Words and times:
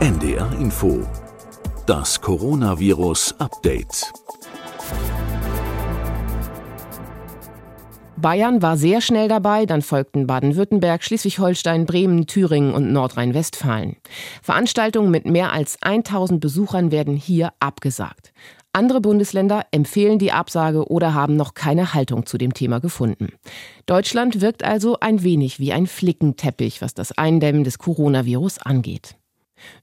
NDR 0.00 0.50
Info. 0.58 1.06
Das 1.84 2.18
Coronavirus 2.22 3.34
Update. 3.38 4.10
Bayern 8.16 8.62
war 8.62 8.78
sehr 8.78 9.02
schnell 9.02 9.28
dabei, 9.28 9.66
dann 9.66 9.82
folgten 9.82 10.26
Baden-Württemberg, 10.26 11.04
Schleswig-Holstein, 11.04 11.84
Bremen, 11.84 12.26
Thüringen 12.26 12.72
und 12.72 12.90
Nordrhein-Westfalen. 12.90 13.96
Veranstaltungen 14.40 15.10
mit 15.10 15.26
mehr 15.26 15.52
als 15.52 15.76
1000 15.82 16.40
Besuchern 16.40 16.90
werden 16.90 17.14
hier 17.14 17.52
abgesagt. 17.60 18.32
Andere 18.72 19.02
Bundesländer 19.02 19.66
empfehlen 19.70 20.18
die 20.18 20.32
Absage 20.32 20.90
oder 20.90 21.12
haben 21.12 21.36
noch 21.36 21.52
keine 21.52 21.92
Haltung 21.92 22.24
zu 22.24 22.38
dem 22.38 22.54
Thema 22.54 22.80
gefunden. 22.80 23.34
Deutschland 23.84 24.40
wirkt 24.40 24.64
also 24.64 24.98
ein 25.00 25.22
wenig 25.22 25.60
wie 25.60 25.74
ein 25.74 25.86
Flickenteppich, 25.86 26.80
was 26.80 26.94
das 26.94 27.12
Eindämmen 27.12 27.64
des 27.64 27.76
Coronavirus 27.76 28.60
angeht. 28.60 29.19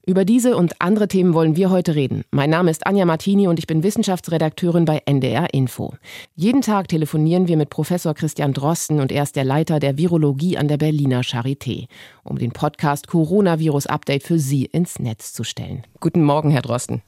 Über 0.06 0.24
diese 0.24 0.56
und 0.56 0.80
andere 0.80 1.08
Themen 1.08 1.34
wollen 1.34 1.56
wir 1.56 1.70
heute 1.70 1.94
reden. 1.94 2.22
Mein 2.30 2.50
Name 2.50 2.70
ist 2.70 2.86
Anja 2.86 3.04
Martini 3.04 3.48
und 3.48 3.58
ich 3.58 3.66
bin 3.66 3.82
Wissenschaftsredakteurin 3.82 4.84
bei 4.84 5.02
NDR 5.04 5.52
Info. 5.52 5.94
Jeden 6.34 6.62
Tag 6.62 6.88
telefonieren 6.88 7.48
wir 7.48 7.56
mit 7.56 7.70
Professor 7.70 8.14
Christian 8.14 8.52
Drosten 8.52 9.00
und 9.00 9.12
er 9.12 9.22
ist 9.22 9.36
der 9.36 9.44
Leiter 9.44 9.80
der 9.80 9.98
Virologie 9.98 10.58
an 10.58 10.68
der 10.68 10.78
Berliner 10.78 11.22
Charité, 11.22 11.86
um 12.24 12.38
den 12.38 12.52
Podcast 12.52 13.08
Coronavirus 13.08 13.86
Update 13.86 14.22
für 14.22 14.38
Sie 14.38 14.64
ins 14.64 14.98
Netz 14.98 15.32
zu 15.32 15.44
stellen. 15.44 15.82
Guten 16.00 16.22
Morgen, 16.22 16.50
Herr 16.50 16.62
Drosten. 16.62 17.02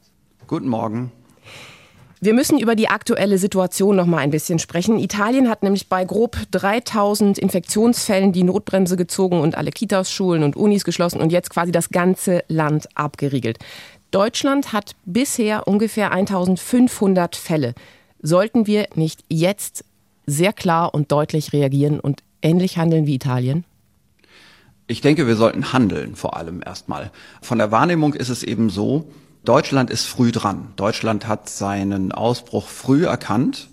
Guten 0.47 0.69
Morgen. 0.69 1.13
Wir 2.23 2.35
müssen 2.35 2.59
über 2.59 2.75
die 2.75 2.89
aktuelle 2.89 3.39
Situation 3.39 3.97
noch 3.97 4.05
mal 4.05 4.19
ein 4.19 4.31
bisschen 4.31 4.59
sprechen. 4.59 4.99
Italien 4.99 5.49
hat 5.49 5.63
nämlich 5.63 5.89
bei 5.89 6.05
grob 6.05 6.37
3000 6.51 7.39
Infektionsfällen 7.39 8.33
die 8.33 8.43
Notbremse 8.43 8.99
gezogen 8.99 9.41
und 9.41 9.57
alle 9.57 9.71
Kitas, 9.71 10.13
Schulen 10.13 10.43
und 10.43 10.55
Unis 10.55 10.85
geschlossen 10.85 11.23
und 11.23 11.33
jetzt 11.33 11.49
quasi 11.49 11.73
das 11.73 11.89
ganze 11.89 12.45
Land 12.49 12.89
abgeriegelt. 12.95 13.59
Deutschland 14.11 14.75
hat 14.75 14.93
bisher 15.07 15.67
ungefähr 15.67 16.13
1500 16.13 17.37
Fälle. 17.37 17.75
Sollten 18.21 18.67
wir 18.67 18.89
nicht 18.97 19.25
jetzt 19.31 19.87
sehr 20.27 20.53
klar 20.53 20.93
und 20.93 21.11
deutlich 21.13 21.55
reagieren 21.55 22.01
und 22.01 22.23
ähnlich 22.43 22.77
handeln 22.77 23.07
wie 23.07 23.15
Italien? 23.15 23.65
Ich 24.89 25.01
denke, 25.01 25.27
wir 25.27 25.37
sollten 25.37 25.73
handeln 25.73 26.17
vor 26.17 26.37
allem 26.37 26.61
erstmal. 26.63 27.13
Von 27.41 27.57
der 27.57 27.71
Wahrnehmung 27.71 28.13
ist 28.13 28.29
es 28.29 28.43
eben 28.43 28.69
so, 28.69 29.07
Deutschland 29.45 29.91
ist 29.91 30.07
früh 30.07 30.33
dran. 30.33 30.73
Deutschland 30.77 31.27
hat 31.27 31.49
seinen 31.49 32.13
Ausbruch 32.13 32.69
früh 32.69 33.07
erkannt 33.07 33.69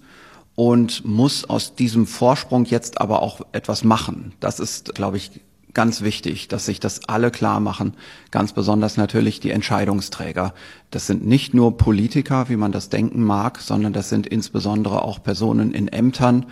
und 0.56 1.06
muss 1.06 1.46
aus 1.46 1.76
diesem 1.76 2.08
Vorsprung 2.08 2.66
jetzt 2.66 3.02
aber 3.02 3.22
auch 3.22 3.42
etwas 3.52 3.84
machen. 3.84 4.34
Das 4.40 4.60
ist, 4.60 4.96
glaube 4.96 5.18
ich, 5.18 5.42
ganz 5.74 6.02
wichtig, 6.02 6.48
dass 6.48 6.66
sich 6.66 6.80
das 6.80 7.08
alle 7.08 7.30
klar 7.30 7.60
machen. 7.60 7.94
Ganz 8.32 8.54
besonders 8.54 8.98
natürlich 8.98 9.40
die 9.40 9.52
Entscheidungsträger. 9.52 10.54
Das 10.90 11.06
sind 11.06 11.28
nicht 11.28 11.54
nur 11.54 11.78
Politiker, 11.78 12.50
wie 12.50 12.56
man 12.56 12.72
das 12.72 12.90
denken 12.90 13.24
mag, 13.24 13.60
sondern 13.60 13.94
das 13.94 14.10
sind 14.10 14.26
insbesondere 14.26 15.04
auch 15.04 15.22
Personen 15.22 15.74
in 15.74 15.88
Ämtern, 15.88 16.48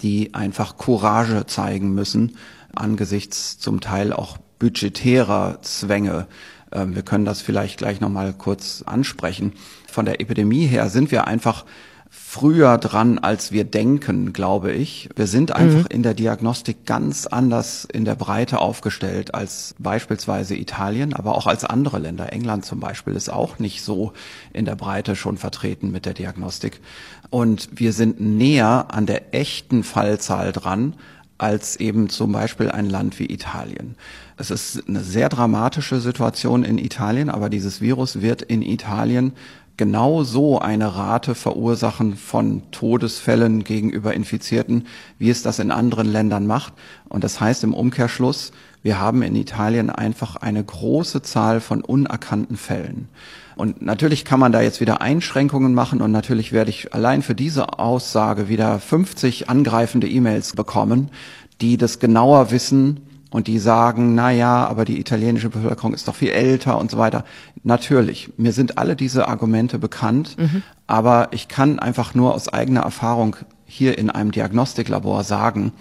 die 0.00 0.32
einfach 0.32 0.78
Courage 0.78 1.44
zeigen 1.46 1.92
müssen 1.92 2.36
angesichts 2.74 3.58
zum 3.58 3.80
Teil 3.80 4.12
auch 4.12 4.38
budgetärer 4.58 5.58
Zwänge. 5.62 6.26
Ähm, 6.72 6.94
wir 6.94 7.02
können 7.02 7.24
das 7.24 7.40
vielleicht 7.40 7.78
gleich 7.78 8.00
nochmal 8.00 8.32
kurz 8.32 8.82
ansprechen. 8.86 9.52
Von 9.90 10.04
der 10.04 10.20
Epidemie 10.20 10.66
her 10.66 10.88
sind 10.88 11.10
wir 11.10 11.26
einfach 11.26 11.64
früher 12.12 12.76
dran, 12.76 13.20
als 13.20 13.52
wir 13.52 13.62
denken, 13.62 14.32
glaube 14.32 14.72
ich. 14.72 15.08
Wir 15.14 15.28
sind 15.28 15.52
einfach 15.52 15.84
mhm. 15.84 15.94
in 15.94 16.02
der 16.02 16.14
Diagnostik 16.14 16.84
ganz 16.84 17.28
anders 17.28 17.84
in 17.84 18.04
der 18.04 18.16
Breite 18.16 18.58
aufgestellt 18.58 19.32
als 19.32 19.76
beispielsweise 19.78 20.56
Italien, 20.56 21.14
aber 21.14 21.36
auch 21.36 21.46
als 21.46 21.64
andere 21.64 22.00
Länder. 22.00 22.32
England 22.32 22.64
zum 22.64 22.80
Beispiel 22.80 23.14
ist 23.14 23.30
auch 23.30 23.60
nicht 23.60 23.82
so 23.82 24.12
in 24.52 24.64
der 24.64 24.74
Breite 24.74 25.14
schon 25.14 25.36
vertreten 25.36 25.92
mit 25.92 26.04
der 26.04 26.14
Diagnostik. 26.14 26.80
Und 27.30 27.68
wir 27.72 27.92
sind 27.92 28.20
näher 28.20 28.86
an 28.90 29.06
der 29.06 29.32
echten 29.32 29.84
Fallzahl 29.84 30.50
dran 30.50 30.94
als 31.40 31.76
eben 31.76 32.10
zum 32.10 32.32
Beispiel 32.32 32.70
ein 32.70 32.90
Land 32.90 33.18
wie 33.18 33.32
Italien. 33.32 33.96
Es 34.36 34.50
ist 34.50 34.86
eine 34.86 35.00
sehr 35.00 35.30
dramatische 35.30 36.00
Situation 36.00 36.64
in 36.64 36.76
Italien, 36.76 37.30
aber 37.30 37.48
dieses 37.48 37.80
Virus 37.80 38.20
wird 38.20 38.42
in 38.42 38.60
Italien 38.60 39.32
genau 39.78 40.22
so 40.22 40.58
eine 40.58 40.94
Rate 40.94 41.34
verursachen 41.34 42.16
von 42.16 42.70
Todesfällen 42.72 43.64
gegenüber 43.64 44.12
Infizierten, 44.12 44.86
wie 45.18 45.30
es 45.30 45.42
das 45.42 45.58
in 45.58 45.70
anderen 45.70 46.12
Ländern 46.12 46.46
macht. 46.46 46.74
Und 47.08 47.24
das 47.24 47.40
heißt 47.40 47.64
im 47.64 47.72
Umkehrschluss, 47.72 48.52
wir 48.82 49.00
haben 49.00 49.22
in 49.22 49.34
Italien 49.34 49.88
einfach 49.88 50.36
eine 50.36 50.62
große 50.62 51.22
Zahl 51.22 51.62
von 51.62 51.80
unerkannten 51.80 52.58
Fällen. 52.58 53.08
Und 53.60 53.82
natürlich 53.82 54.24
kann 54.24 54.40
man 54.40 54.52
da 54.52 54.62
jetzt 54.62 54.80
wieder 54.80 55.02
Einschränkungen 55.02 55.74
machen 55.74 56.00
und 56.00 56.10
natürlich 56.10 56.50
werde 56.50 56.70
ich 56.70 56.94
allein 56.94 57.20
für 57.20 57.34
diese 57.34 57.78
Aussage 57.78 58.48
wieder 58.48 58.80
50 58.80 59.50
angreifende 59.50 60.08
E-Mails 60.08 60.56
bekommen, 60.56 61.10
die 61.60 61.76
das 61.76 61.98
genauer 61.98 62.52
wissen 62.52 63.00
und 63.30 63.48
die 63.48 63.58
sagen, 63.58 64.14
na 64.14 64.30
ja, 64.30 64.66
aber 64.66 64.86
die 64.86 64.98
italienische 64.98 65.50
Bevölkerung 65.50 65.92
ist 65.92 66.08
doch 66.08 66.14
viel 66.14 66.30
älter 66.30 66.78
und 66.78 66.90
so 66.90 66.96
weiter. 66.96 67.26
Natürlich, 67.62 68.30
mir 68.38 68.52
sind 68.52 68.78
alle 68.78 68.96
diese 68.96 69.28
Argumente 69.28 69.78
bekannt, 69.78 70.38
mhm. 70.38 70.62
aber 70.86 71.28
ich 71.32 71.48
kann 71.48 71.78
einfach 71.78 72.14
nur 72.14 72.34
aus 72.34 72.48
eigener 72.48 72.80
Erfahrung 72.80 73.36
hier 73.66 73.98
in 73.98 74.08
einem 74.08 74.32
Diagnostiklabor 74.32 75.22
sagen, 75.22 75.72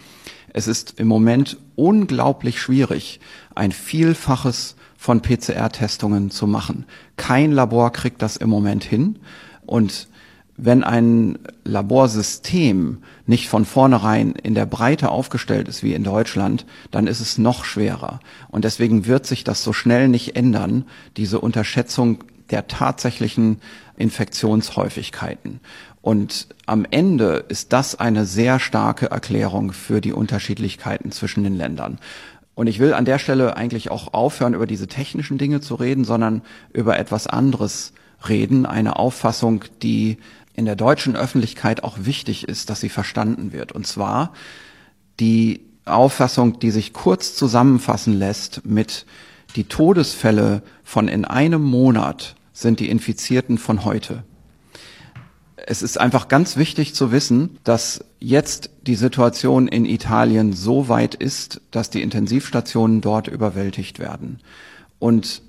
es 0.52 0.68
ist 0.68 1.00
im 1.00 1.08
Moment 1.08 1.58
unglaublich 1.78 2.60
schwierig, 2.60 3.22
ein 3.56 3.72
Vielfaches 3.72 4.76
von 5.00 5.22
PCR-Testungen 5.22 6.30
zu 6.30 6.46
machen. 6.46 6.86
Kein 7.16 7.54
Labor 7.54 7.94
kriegt 7.94 8.22
das 8.22 8.36
im 8.36 8.50
Moment 8.50 8.84
hin. 8.84 9.18
Und 9.66 10.10
wenn 10.58 10.84
ein 10.84 11.40
Laborsystem 11.64 12.98
nicht 13.26 13.48
von 13.48 13.64
vornherein 13.64 14.34
in 14.34 14.56
der 14.56 14.66
Breite 14.66 15.10
aufgestellt 15.10 15.70
ist 15.70 15.84
wie 15.84 15.94
in 15.94 16.04
Deutschland, 16.04 16.66
dann 16.92 17.08
ist 17.08 17.22
es 17.22 17.38
noch 17.38 17.64
schwerer. 17.64 18.20
Und 18.50 18.66
deswegen 18.66 19.06
wird 19.06 19.26
sich 19.26 19.46
das 19.46 19.64
so 19.64 19.72
schnell 19.72 20.10
nicht 20.10 20.36
ändern, 20.36 20.84
diese 21.16 21.40
Unterschätzung 21.40 22.26
der 22.50 22.68
tatsächlichen 22.68 23.62
Infektionshäufigkeiten. 23.96 25.62
Und 26.02 26.48
am 26.66 26.86
Ende 26.92 27.46
ist 27.48 27.72
das 27.72 27.98
eine 27.98 28.26
sehr 28.26 28.60
starke 28.60 29.12
Erklärung 29.12 29.72
für 29.72 30.02
die 30.02 30.12
Unterschiedlichkeiten 30.12 31.14
zwischen 31.14 31.46
den 31.46 31.56
Ländern. 31.56 32.00
Und 32.60 32.68
ich 32.68 32.80
will 32.80 32.94
an 32.94 33.06
der 33.06 33.20
Stelle 33.20 33.56
eigentlich 33.56 33.90
auch 33.90 34.14
aufhören, 34.14 34.54
über 34.54 34.68
diese 34.68 34.88
technischen 34.88 35.38
Dinge 35.38 35.62
zu 35.62 35.76
reden, 35.76 36.04
sondern 36.04 36.42
über 36.74 37.00
etwas 37.00 37.26
anderes 37.26 37.94
reden, 38.28 38.66
eine 38.66 39.00
Auffassung, 39.00 39.64
die 39.82 40.18
in 40.56 40.66
der 40.66 40.76
deutschen 40.76 41.16
Öffentlichkeit 41.16 41.86
auch 41.86 42.00
wichtig 42.02 42.50
ist, 42.50 42.70
dass 42.70 42.82
sie 42.82 42.90
verstanden 42.90 43.54
wird. 43.54 43.72
Und 43.72 43.88
zwar 43.88 44.34
die 45.22 45.62
Auffassung, 45.86 46.60
die 46.60 46.72
sich 46.72 46.92
kurz 46.92 47.34
zusammenfassen 47.34 48.20
lässt 48.20 48.66
mit 48.66 49.06
die 49.56 49.64
Todesfälle 49.64 50.62
von 50.84 51.08
in 51.08 51.24
einem 51.24 51.64
Monat 51.64 52.36
sind 52.52 52.82
die 52.82 52.90
Infizierten 52.90 53.58
von 53.58 53.86
heute 53.86 54.26
es 55.68 55.82
ist 55.82 56.00
einfach 56.00 56.28
ganz 56.28 56.58
wichtig 56.58 56.94
zu 56.96 57.12
wissen, 57.12 57.58
dass 57.64 58.04
jetzt 58.20 58.70
die 58.82 58.96
Situation 58.96 59.68
in 59.68 59.86
Italien 59.86 60.54
so 60.54 60.90
weit 60.90 61.16
ist, 61.16 61.62
dass 61.72 61.90
die 61.90 62.02
Intensivstationen 62.02 63.02
dort 63.02 63.28
überwältigt 63.28 64.00
werden. 64.00 64.40
Und 65.00 65.42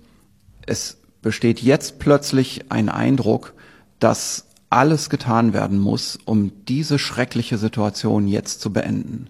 es 0.66 0.98
besteht 1.22 1.60
jetzt 1.60 1.98
plötzlich 1.98 2.70
ein 2.70 2.88
Eindruck, 2.88 3.54
dass 3.98 4.46
alles 4.70 5.10
getan 5.10 5.52
werden 5.52 5.78
muss, 5.78 6.18
um 6.24 6.52
diese 6.66 6.98
schreckliche 6.98 7.58
Situation 7.58 8.28
jetzt 8.28 8.60
zu 8.60 8.72
beenden. 8.72 9.28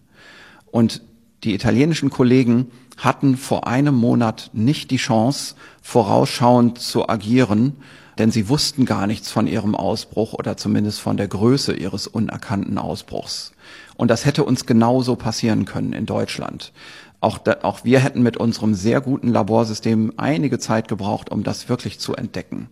Und 0.70 1.02
die 1.44 1.54
italienischen 1.54 2.10
Kollegen 2.10 2.70
hatten 2.98 3.36
vor 3.36 3.66
einem 3.66 3.94
Monat 3.94 4.50
nicht 4.52 4.90
die 4.90 4.98
Chance, 4.98 5.54
vorausschauend 5.80 6.78
zu 6.78 7.08
agieren, 7.08 7.76
denn 8.18 8.30
sie 8.30 8.48
wussten 8.48 8.84
gar 8.84 9.06
nichts 9.06 9.30
von 9.30 9.46
ihrem 9.46 9.74
Ausbruch 9.74 10.32
oder 10.32 10.56
zumindest 10.56 11.00
von 11.00 11.16
der 11.16 11.28
Größe 11.28 11.72
ihres 11.72 12.06
unerkannten 12.06 12.78
Ausbruchs. 12.78 13.52
Und 13.96 14.10
das 14.10 14.24
hätte 14.24 14.44
uns 14.44 14.66
genauso 14.66 15.16
passieren 15.16 15.64
können 15.64 15.92
in 15.92 16.06
Deutschland. 16.06 16.72
Auch, 17.20 17.38
da, 17.38 17.58
auch 17.62 17.84
wir 17.84 18.00
hätten 18.00 18.22
mit 18.22 18.38
unserem 18.38 18.74
sehr 18.74 19.00
guten 19.00 19.28
Laborsystem 19.28 20.14
einige 20.16 20.58
Zeit 20.58 20.88
gebraucht, 20.88 21.30
um 21.30 21.42
das 21.42 21.68
wirklich 21.68 21.98
zu 21.98 22.14
entdecken. 22.14 22.68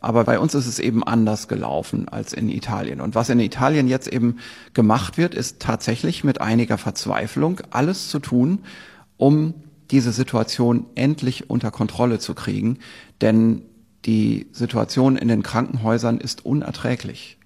Aber 0.00 0.24
bei 0.24 0.38
uns 0.38 0.54
ist 0.54 0.66
es 0.66 0.78
eben 0.78 1.04
anders 1.04 1.46
gelaufen 1.46 2.08
als 2.08 2.32
in 2.32 2.48
Italien. 2.48 3.00
Und 3.00 3.14
was 3.14 3.28
in 3.28 3.38
Italien 3.38 3.86
jetzt 3.86 4.08
eben 4.08 4.38
gemacht 4.74 5.16
wird, 5.16 5.34
ist 5.34 5.60
tatsächlich 5.60 6.24
mit 6.24 6.40
einiger 6.40 6.76
Verzweiflung 6.76 7.60
alles 7.70 8.08
zu 8.08 8.18
tun, 8.18 8.60
um 9.16 9.54
diese 9.90 10.10
Situation 10.10 10.86
endlich 10.94 11.50
unter 11.50 11.70
Kontrolle 11.70 12.18
zu 12.18 12.34
kriegen. 12.34 12.78
Denn 13.20 13.62
die 14.04 14.46
Situation 14.52 15.16
in 15.16 15.28
den 15.28 15.42
Krankenhäusern 15.42 16.18
ist 16.18 16.44
unerträglich. 16.44 17.38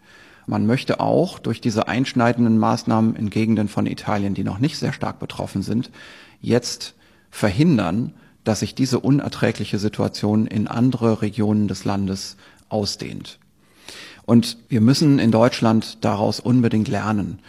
Man 0.46 0.66
möchte 0.66 1.00
auch 1.00 1.38
durch 1.38 1.60
diese 1.60 1.88
einschneidenden 1.88 2.58
Maßnahmen 2.58 3.16
in 3.16 3.30
Gegenden 3.30 3.68
von 3.68 3.86
Italien, 3.86 4.34
die 4.34 4.44
noch 4.44 4.58
nicht 4.58 4.78
sehr 4.78 4.92
stark 4.92 5.18
betroffen 5.18 5.62
sind, 5.62 5.90
jetzt 6.40 6.94
verhindern, 7.30 8.14
dass 8.44 8.60
sich 8.60 8.74
diese 8.74 9.00
unerträgliche 9.00 9.78
Situation 9.78 10.46
in 10.46 10.68
andere 10.68 11.20
Regionen 11.20 11.66
des 11.66 11.84
Landes 11.84 12.36
ausdehnt. 12.68 13.40
Und 14.24 14.58
wir 14.68 14.80
müssen 14.80 15.18
in 15.18 15.32
Deutschland 15.32 16.04
daraus 16.04 16.38
unbedingt 16.40 16.88
lernen. 16.88 17.40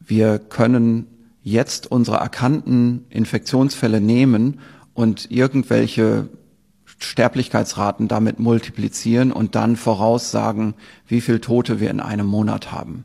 Wir 0.00 0.38
können 0.38 1.06
jetzt 1.42 1.90
unsere 1.90 2.18
erkannten 2.18 3.06
Infektionsfälle 3.08 4.00
nehmen 4.00 4.60
und 4.92 5.30
irgendwelche 5.30 6.28
Sterblichkeitsraten 6.98 8.08
damit 8.08 8.38
multiplizieren 8.38 9.32
und 9.32 9.54
dann 9.54 9.76
voraussagen, 9.76 10.74
wie 11.06 11.20
viel 11.20 11.40
Tote 11.40 11.80
wir 11.80 11.90
in 11.90 12.00
einem 12.00 12.26
Monat 12.26 12.72
haben. 12.72 13.04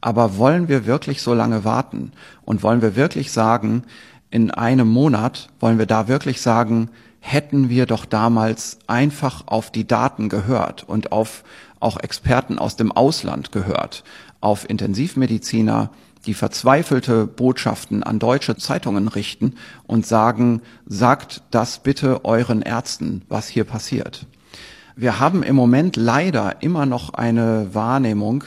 Aber 0.00 0.36
wollen 0.36 0.68
wir 0.68 0.86
wirklich 0.86 1.22
so 1.22 1.34
lange 1.34 1.64
warten? 1.64 2.12
Und 2.44 2.62
wollen 2.62 2.82
wir 2.82 2.96
wirklich 2.96 3.32
sagen, 3.32 3.84
in 4.30 4.50
einem 4.50 4.88
Monat, 4.88 5.48
wollen 5.60 5.78
wir 5.78 5.86
da 5.86 6.08
wirklich 6.08 6.40
sagen, 6.40 6.90
hätten 7.20 7.70
wir 7.70 7.86
doch 7.86 8.04
damals 8.04 8.78
einfach 8.86 9.44
auf 9.46 9.70
die 9.70 9.86
Daten 9.86 10.28
gehört 10.28 10.84
und 10.84 11.12
auf 11.12 11.42
auch 11.80 11.98
Experten 11.98 12.58
aus 12.58 12.76
dem 12.76 12.92
Ausland 12.92 13.52
gehört, 13.52 14.04
auf 14.40 14.68
Intensivmediziner, 14.68 15.90
die 16.26 16.34
verzweifelte 16.34 17.26
Botschaften 17.26 18.02
an 18.02 18.18
deutsche 18.18 18.56
Zeitungen 18.56 19.08
richten 19.08 19.54
und 19.86 20.06
sagen, 20.06 20.60
sagt 20.86 21.42
das 21.50 21.82
bitte 21.82 22.24
euren 22.24 22.62
Ärzten, 22.62 23.22
was 23.28 23.48
hier 23.48 23.64
passiert. 23.64 24.26
Wir 24.96 25.20
haben 25.20 25.42
im 25.42 25.56
Moment 25.56 25.96
leider 25.96 26.62
immer 26.62 26.86
noch 26.86 27.14
eine 27.14 27.74
Wahrnehmung, 27.74 28.44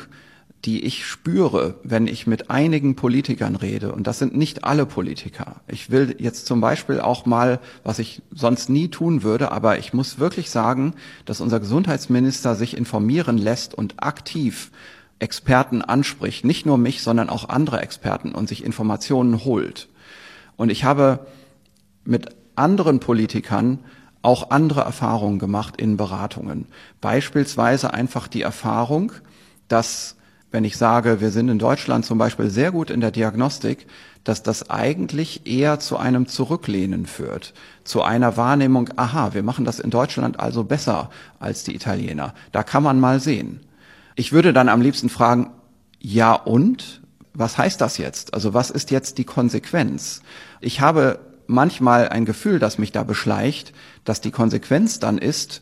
die 0.65 0.83
ich 0.83 1.05
spüre, 1.05 1.75
wenn 1.83 2.07
ich 2.07 2.27
mit 2.27 2.49
einigen 2.49 2.95
Politikern 2.95 3.55
rede, 3.55 3.93
und 3.93 4.07
das 4.07 4.19
sind 4.19 4.35
nicht 4.35 4.65
alle 4.65 4.85
Politiker. 4.85 5.61
Ich 5.67 5.89
will 5.89 6.15
jetzt 6.19 6.47
zum 6.47 6.59
Beispiel 6.59 6.99
auch 6.99 7.25
mal, 7.25 7.59
was 7.83 7.99
ich 7.99 8.21
sonst 8.31 8.69
nie 8.69 8.89
tun 8.89 9.23
würde, 9.23 9.51
aber 9.51 9.77
ich 9.77 9.93
muss 9.93 10.19
wirklich 10.19 10.49
sagen, 10.49 10.95
dass 11.25 11.39
unser 11.39 11.61
Gesundheitsminister 11.61 12.55
sich 12.55 12.75
informieren 12.75 13.37
lässt 13.37 13.73
und 13.73 14.03
aktiv 14.03 14.71
Experten 15.19 15.81
anspricht, 15.81 16.45
nicht 16.45 16.65
nur 16.65 16.77
mich, 16.77 17.03
sondern 17.03 17.29
auch 17.29 17.49
andere 17.49 17.81
Experten 17.81 18.33
und 18.33 18.47
sich 18.47 18.63
Informationen 18.63 19.43
holt. 19.43 19.89
Und 20.55 20.69
ich 20.69 20.83
habe 20.83 21.27
mit 22.05 22.35
anderen 22.55 22.99
Politikern 22.99 23.79
auch 24.21 24.51
andere 24.51 24.81
Erfahrungen 24.81 25.39
gemacht 25.39 25.79
in 25.79 25.97
Beratungen. 25.97 26.67
Beispielsweise 26.99 27.93
einfach 27.93 28.27
die 28.27 28.41
Erfahrung, 28.41 29.11
dass 29.67 30.15
wenn 30.51 30.63
ich 30.63 30.77
sage, 30.77 31.21
wir 31.21 31.29
sind 31.29 31.47
in 31.49 31.59
Deutschland 31.59 32.05
zum 32.05 32.17
Beispiel 32.17 32.49
sehr 32.49 32.71
gut 32.71 32.89
in 32.89 33.01
der 33.01 33.11
Diagnostik, 33.11 33.85
dass 34.23 34.41
das 34.41 34.69
eigentlich 34.69 35.45
eher 35.45 35.79
zu 35.79 35.97
einem 35.97 36.27
Zurücklehnen 36.27 37.05
führt, 37.05 37.53
zu 37.83 38.01
einer 38.01 38.35
Wahrnehmung, 38.35 38.89
aha, 38.95 39.33
wir 39.33 39.43
machen 39.43 39.63
das 39.63 39.79
in 39.79 39.91
Deutschland 39.91 40.39
also 40.39 40.63
besser 40.63 41.11
als 41.39 41.63
die 41.63 41.75
Italiener. 41.75 42.33
Da 42.51 42.63
kann 42.63 42.83
man 42.83 42.99
mal 42.99 43.19
sehen. 43.19 43.61
Ich 44.15 44.31
würde 44.31 44.53
dann 44.53 44.69
am 44.69 44.81
liebsten 44.81 45.09
fragen, 45.09 45.51
ja 45.99 46.33
und? 46.33 47.01
Was 47.33 47.57
heißt 47.57 47.79
das 47.79 47.97
jetzt? 47.97 48.33
Also 48.33 48.53
was 48.53 48.69
ist 48.69 48.91
jetzt 48.91 49.17
die 49.17 49.23
Konsequenz? 49.23 50.21
Ich 50.61 50.81
habe 50.81 51.19
manchmal 51.47 52.09
ein 52.09 52.25
Gefühl, 52.25 52.59
das 52.59 52.77
mich 52.77 52.91
da 52.91 53.03
beschleicht, 53.03 53.73
dass 54.03 54.21
die 54.21 54.31
Konsequenz 54.31 54.99
dann 54.99 55.17
ist, 55.17 55.61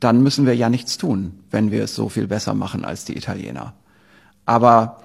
dann 0.00 0.22
müssen 0.22 0.46
wir 0.46 0.56
ja 0.56 0.68
nichts 0.68 0.98
tun, 0.98 1.40
wenn 1.50 1.70
wir 1.70 1.84
es 1.84 1.94
so 1.94 2.08
viel 2.08 2.26
besser 2.26 2.54
machen 2.54 2.84
als 2.84 3.04
die 3.04 3.16
Italiener. 3.16 3.74
Aber 4.44 5.02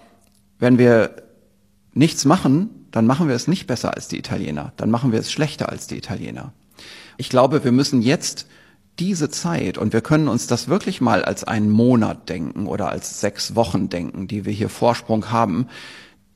wenn 0.58 0.78
wir 0.78 1.24
nichts 1.94 2.26
machen, 2.26 2.70
dann 2.92 3.06
machen 3.06 3.28
wir 3.28 3.36
es 3.36 3.48
nicht 3.48 3.68
besser 3.68 3.94
als 3.96 4.08
die 4.08 4.18
Italiener, 4.18 4.74
dann 4.78 4.90
machen 4.90 5.12
wir 5.12 5.20
es 5.20 5.32
schlechter 5.32 5.70
als 5.70 5.88
die 5.88 5.98
Italiener. 5.98 6.54
Ich 7.18 7.30
glaube, 7.30 7.64
wir 7.64 7.72
müssen 7.72 8.02
jetzt 8.02 8.48
diese 9.00 9.30
Zeit, 9.30 9.78
und 9.78 9.94
wir 9.94 10.02
können 10.02 10.28
uns 10.28 10.48
das 10.48 10.68
wirklich 10.68 11.02
mal 11.02 11.24
als 11.24 11.44
einen 11.44 11.70
Monat 11.70 12.30
denken 12.30 12.68
oder 12.68 12.90
als 12.90 13.22
sechs 13.22 13.56
Wochen 13.56 13.90
denken, 13.90 14.28
die 14.28 14.46
wir 14.46 14.54
hier 14.54 14.70
Vorsprung 14.70 15.32
haben, 15.32 15.68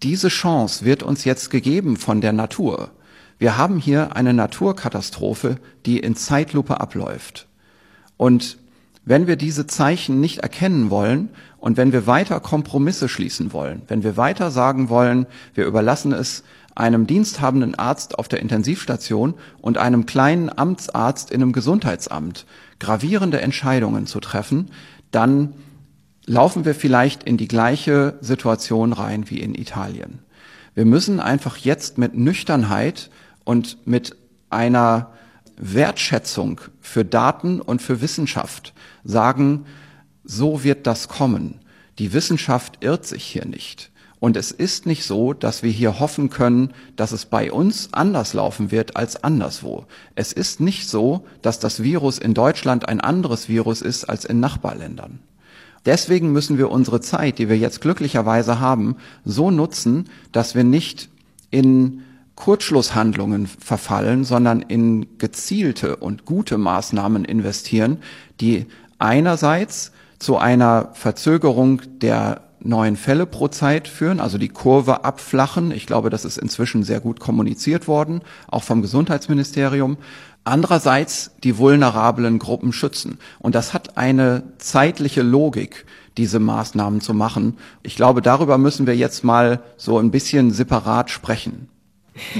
diese 0.01 0.29
Chance 0.29 0.85
wird 0.85 1.03
uns 1.03 1.25
jetzt 1.25 1.49
gegeben 1.49 1.97
von 1.97 2.21
der 2.21 2.33
Natur. 2.33 2.91
Wir 3.37 3.57
haben 3.57 3.77
hier 3.77 4.15
eine 4.15 4.33
Naturkatastrophe, 4.33 5.57
die 5.85 5.99
in 5.99 6.15
Zeitlupe 6.15 6.79
abläuft. 6.79 7.47
Und 8.17 8.57
wenn 9.05 9.27
wir 9.27 9.35
diese 9.35 9.67
Zeichen 9.67 10.21
nicht 10.21 10.39
erkennen 10.39 10.89
wollen 10.89 11.29
und 11.57 11.75
wenn 11.75 11.91
wir 11.91 12.07
weiter 12.07 12.39
Kompromisse 12.39 13.09
schließen 13.09 13.51
wollen, 13.51 13.81
wenn 13.87 14.03
wir 14.03 14.15
weiter 14.15 14.49
sagen 14.49 14.87
wollen, 14.87 15.25
wir 15.53 15.65
überlassen 15.65 16.13
es 16.13 16.43
einem 16.75 17.07
diensthabenden 17.07 17.75
Arzt 17.75 18.17
auf 18.17 18.27
der 18.27 18.39
Intensivstation 18.39 19.35
und 19.61 19.77
einem 19.77 20.05
kleinen 20.05 20.49
Amtsarzt 20.55 21.31
in 21.31 21.41
einem 21.41 21.51
Gesundheitsamt 21.51 22.45
gravierende 22.79 23.41
Entscheidungen 23.41 24.07
zu 24.07 24.19
treffen, 24.19 24.71
dann 25.11 25.53
laufen 26.25 26.65
wir 26.65 26.75
vielleicht 26.75 27.23
in 27.23 27.37
die 27.37 27.47
gleiche 27.47 28.17
Situation 28.21 28.93
rein 28.93 29.29
wie 29.29 29.39
in 29.39 29.55
Italien. 29.55 30.19
Wir 30.73 30.85
müssen 30.85 31.19
einfach 31.19 31.57
jetzt 31.57 31.97
mit 31.97 32.15
Nüchternheit 32.15 33.09
und 33.43 33.85
mit 33.85 34.15
einer 34.49 35.11
Wertschätzung 35.57 36.61
für 36.81 37.05
Daten 37.05 37.61
und 37.61 37.81
für 37.81 38.01
Wissenschaft 38.01 38.73
sagen, 39.03 39.65
so 40.23 40.63
wird 40.63 40.87
das 40.87 41.07
kommen. 41.07 41.59
Die 41.99 42.13
Wissenschaft 42.13 42.83
irrt 42.83 43.05
sich 43.05 43.23
hier 43.23 43.45
nicht. 43.45 43.91
Und 44.23 44.37
es 44.37 44.51
ist 44.51 44.85
nicht 44.85 45.03
so, 45.03 45.33
dass 45.33 45.63
wir 45.63 45.69
hier 45.69 45.99
hoffen 45.99 46.29
können, 46.29 46.69
dass 46.95 47.11
es 47.11 47.25
bei 47.25 47.51
uns 47.51 47.89
anders 47.91 48.33
laufen 48.33 48.71
wird 48.71 48.95
als 48.95 49.21
anderswo. 49.21 49.83
Es 50.15 50.31
ist 50.31 50.61
nicht 50.61 50.87
so, 50.87 51.25
dass 51.41 51.59
das 51.59 51.83
Virus 51.83 52.19
in 52.19 52.33
Deutschland 52.33 52.87
ein 52.87 53.01
anderes 53.01 53.49
Virus 53.49 53.81
ist 53.81 54.05
als 54.05 54.23
in 54.23 54.39
Nachbarländern. 54.39 55.19
Deswegen 55.85 56.31
müssen 56.31 56.57
wir 56.57 56.71
unsere 56.71 57.01
Zeit, 57.01 57.37
die 57.37 57.49
wir 57.49 57.57
jetzt 57.57 57.81
glücklicherweise 57.81 58.61
haben, 58.61 58.95
so 59.25 59.51
nutzen, 59.51 60.05
dass 60.31 60.55
wir 60.55 60.63
nicht 60.63 61.09
in 61.51 62.03
Kurzschlusshandlungen 62.35 63.45
verfallen, 63.47 64.23
sondern 64.23 64.61
in 64.61 65.17
gezielte 65.17 65.97
und 65.97 66.23
gute 66.23 66.57
Maßnahmen 66.57 67.25
investieren, 67.25 67.97
die 68.39 68.67
einerseits 68.99 69.91
zu 70.17 70.37
einer 70.37 70.91
Verzögerung 70.93 71.81
der 71.99 72.39
neuen 72.63 72.95
Fälle 72.95 73.25
pro 73.25 73.47
Zeit 73.47 73.87
führen, 73.87 74.19
also 74.19 74.37
die 74.37 74.49
Kurve 74.49 75.03
abflachen. 75.03 75.71
Ich 75.71 75.85
glaube, 75.85 76.09
das 76.09 76.25
ist 76.25 76.37
inzwischen 76.37 76.83
sehr 76.83 76.99
gut 76.99 77.19
kommuniziert 77.19 77.87
worden, 77.87 78.21
auch 78.47 78.63
vom 78.63 78.81
Gesundheitsministerium. 78.81 79.97
Andererseits 80.45 81.31
die 81.43 81.57
vulnerablen 81.57 82.39
Gruppen 82.39 82.73
schützen. 82.73 83.19
Und 83.39 83.55
das 83.55 83.73
hat 83.73 83.97
eine 83.97 84.43
zeitliche 84.57 85.21
Logik, 85.21 85.85
diese 86.17 86.39
Maßnahmen 86.39 87.01
zu 87.01 87.13
machen. 87.13 87.57
Ich 87.81 87.95
glaube, 87.95 88.21
darüber 88.21 88.57
müssen 88.57 88.85
wir 88.85 88.95
jetzt 88.95 89.23
mal 89.23 89.61
so 89.77 89.99
ein 89.99 90.11
bisschen 90.11 90.51
separat 90.51 91.09
sprechen. 91.09 91.69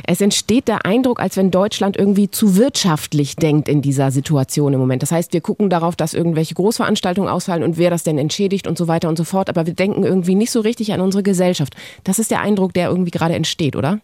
Es 0.06 0.22
entsteht 0.22 0.68
der 0.68 0.86
Eindruck, 0.86 1.20
als 1.20 1.38
wenn 1.38 1.52
Deutschland 1.52 1.98
irgendwie 1.98 2.30
zu 2.30 2.56
wirtschaftlich 2.56 3.36
denkt 3.36 3.68
in 3.68 3.82
dieser 3.82 4.12
Situation 4.12 4.74
im 4.74 4.80
Moment. 4.80 5.02
Das 5.02 5.12
heißt, 5.12 5.34
wir 5.34 5.42
gucken 5.42 5.70
darauf, 5.70 5.96
dass 5.96 6.14
irgendwelche 6.14 6.56
Großveranstaltungen 6.56 7.30
ausfallen 7.30 7.64
und 7.64 7.78
wer 7.78 7.90
das 7.90 8.04
denn 8.04 8.18
entschädigt 8.18 8.68
und 8.68 8.78
so 8.78 8.88
weiter 8.88 9.10
und 9.10 9.18
so 9.18 9.24
fort. 9.24 9.50
Aber 9.50 9.66
wir 9.66 9.74
denken 9.74 10.04
irgendwie 10.04 10.36
nicht 10.36 10.52
so 10.52 10.60
richtig 10.60 10.94
an 10.94 11.02
unsere 11.02 11.24
Gesellschaft. 11.24 11.76
Das 12.04 12.20
ist 12.20 12.32
der 12.32 12.42
Eindruck, 12.42 12.74
der 12.74 12.90
irgendwie 12.90 13.12
gerade 13.12 13.36
entsteht, 13.36 13.76
oder? 13.76 14.00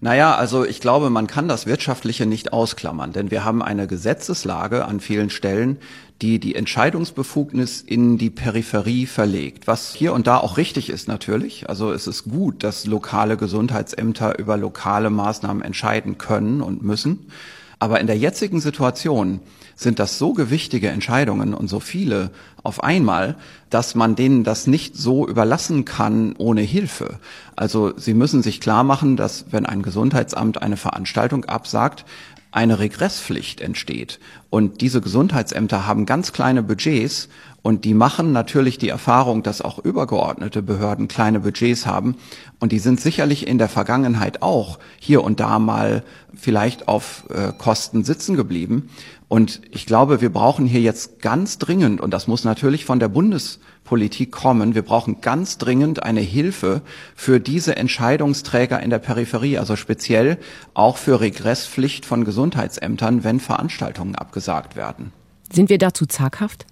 Naja, 0.00 0.36
also 0.36 0.64
ich 0.64 0.80
glaube, 0.80 1.10
man 1.10 1.26
kann 1.26 1.48
das 1.48 1.66
Wirtschaftliche 1.66 2.24
nicht 2.24 2.52
ausklammern, 2.52 3.12
denn 3.12 3.32
wir 3.32 3.44
haben 3.44 3.62
eine 3.62 3.88
Gesetzeslage 3.88 4.84
an 4.84 5.00
vielen 5.00 5.28
Stellen, 5.28 5.78
die 6.22 6.38
die 6.38 6.54
Entscheidungsbefugnis 6.54 7.80
in 7.80 8.16
die 8.16 8.30
Peripherie 8.30 9.06
verlegt, 9.06 9.66
was 9.66 9.94
hier 9.94 10.12
und 10.12 10.28
da 10.28 10.38
auch 10.38 10.56
richtig 10.56 10.88
ist 10.88 11.08
natürlich. 11.08 11.68
Also 11.68 11.92
es 11.92 12.06
ist 12.06 12.24
gut, 12.24 12.62
dass 12.62 12.86
lokale 12.86 13.36
Gesundheitsämter 13.36 14.38
über 14.38 14.56
lokale 14.56 15.10
Maßnahmen 15.10 15.62
entscheiden 15.62 16.16
können 16.16 16.60
und 16.60 16.82
müssen. 16.82 17.30
Aber 17.78 18.00
in 18.00 18.06
der 18.06 18.18
jetzigen 18.18 18.60
Situation 18.60 19.40
sind 19.76 20.00
das 20.00 20.18
so 20.18 20.32
gewichtige 20.32 20.88
Entscheidungen 20.88 21.54
und 21.54 21.68
so 21.68 21.78
viele 21.78 22.30
auf 22.64 22.82
einmal, 22.82 23.36
dass 23.70 23.94
man 23.94 24.16
denen 24.16 24.42
das 24.42 24.66
nicht 24.66 24.96
so 24.96 25.28
überlassen 25.28 25.84
kann 25.84 26.34
ohne 26.36 26.62
Hilfe. 26.62 27.20
Also 27.54 27.92
sie 27.96 28.14
müssen 28.14 28.42
sich 28.42 28.60
klar 28.60 28.82
machen, 28.82 29.16
dass 29.16 29.46
wenn 29.52 29.66
ein 29.66 29.82
Gesundheitsamt 29.82 30.60
eine 30.60 30.76
Veranstaltung 30.76 31.44
absagt, 31.44 32.04
eine 32.50 32.78
Regresspflicht 32.78 33.60
entsteht. 33.60 34.18
Und 34.50 34.80
diese 34.80 35.00
Gesundheitsämter 35.00 35.86
haben 35.86 36.06
ganz 36.06 36.32
kleine 36.32 36.62
Budgets 36.62 37.28
Und 37.62 37.84
die 37.84 37.92
machen 37.92 38.32
natürlich 38.32 38.78
die 38.78 38.88
Erfahrung, 38.88 39.42
dass 39.42 39.60
auch 39.60 39.78
übergeordnete 39.78 40.62
Behörden 40.62 41.08
kleine 41.08 41.40
Budgets 41.40 41.86
haben. 41.86 42.16
Und 42.60 42.72
die 42.72 42.78
sind 42.78 43.00
sicherlich 43.00 43.46
in 43.46 43.58
der 43.58 43.68
Vergangenheit 43.68 44.42
auch 44.42 44.78
hier 44.98 45.22
und 45.22 45.40
da 45.40 45.58
mal 45.58 46.02
vielleicht 46.34 46.88
auf 46.88 47.24
äh, 47.30 47.52
Kosten 47.56 48.04
sitzen 48.04 48.36
geblieben. 48.36 48.88
Und 49.28 49.60
ich 49.70 49.84
glaube, 49.84 50.22
wir 50.22 50.32
brauchen 50.32 50.66
hier 50.66 50.80
jetzt 50.80 51.20
ganz 51.20 51.58
dringend, 51.58 52.00
und 52.00 52.12
das 52.12 52.26
muss 52.26 52.44
natürlich 52.44 52.86
von 52.86 52.98
der 52.98 53.08
Bundespolitik 53.08 54.32
kommen, 54.32 54.74
wir 54.74 54.82
brauchen 54.82 55.20
ganz 55.20 55.58
dringend 55.58 56.02
eine 56.02 56.20
Hilfe 56.20 56.80
für 57.14 57.38
diese 57.38 57.76
Entscheidungsträger 57.76 58.82
in 58.82 58.88
der 58.88 58.98
Peripherie, 58.98 59.58
also 59.58 59.76
speziell 59.76 60.38
auch 60.72 60.96
für 60.96 61.20
Regresspflicht 61.20 62.06
von 62.06 62.24
Gesundheitsämtern, 62.24 63.22
wenn 63.22 63.38
Veranstaltungen 63.38 64.14
abgesagt 64.14 64.76
werden. 64.76 65.12
Sind 65.52 65.68
wir 65.68 65.78
dazu 65.78 66.06
zaghaft? 66.06 66.66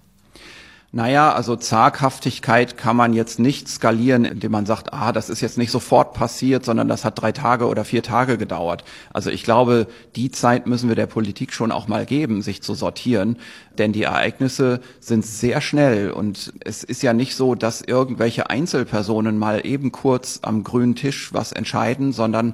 Naja, 0.93 1.33
also 1.33 1.57
Zaghaftigkeit 1.57 2.77
kann 2.77 2.95
man 2.95 3.11
jetzt 3.11 3.39
nicht 3.39 3.67
skalieren, 3.67 4.23
indem 4.23 4.53
man 4.53 4.65
sagt, 4.65 4.93
ah, 4.93 5.11
das 5.11 5.29
ist 5.29 5.41
jetzt 5.41 5.57
nicht 5.57 5.69
sofort 5.69 6.13
passiert, 6.13 6.63
sondern 6.63 6.87
das 6.87 7.03
hat 7.03 7.21
drei 7.21 7.33
Tage 7.33 7.67
oder 7.67 7.83
vier 7.83 8.01
Tage 8.01 8.37
gedauert. 8.37 8.85
Also 9.11 9.29
ich 9.29 9.43
glaube, 9.43 9.87
die 10.15 10.31
Zeit 10.31 10.65
müssen 10.65 10.87
wir 10.87 10.95
der 10.95 11.05
Politik 11.05 11.51
schon 11.51 11.73
auch 11.73 11.89
mal 11.89 12.05
geben, 12.05 12.41
sich 12.41 12.63
zu 12.63 12.73
sortieren, 12.73 13.37
denn 13.77 13.91
die 13.91 14.03
Ereignisse 14.03 14.79
sind 15.01 15.25
sehr 15.25 15.59
schnell 15.59 16.11
und 16.11 16.53
es 16.63 16.85
ist 16.85 17.03
ja 17.03 17.11
nicht 17.11 17.35
so, 17.35 17.53
dass 17.53 17.81
irgendwelche 17.81 18.49
Einzelpersonen 18.49 19.37
mal 19.37 19.67
eben 19.67 19.91
kurz 19.91 20.39
am 20.41 20.63
grünen 20.63 20.95
Tisch 20.95 21.33
was 21.33 21.51
entscheiden, 21.51 22.13
sondern 22.13 22.53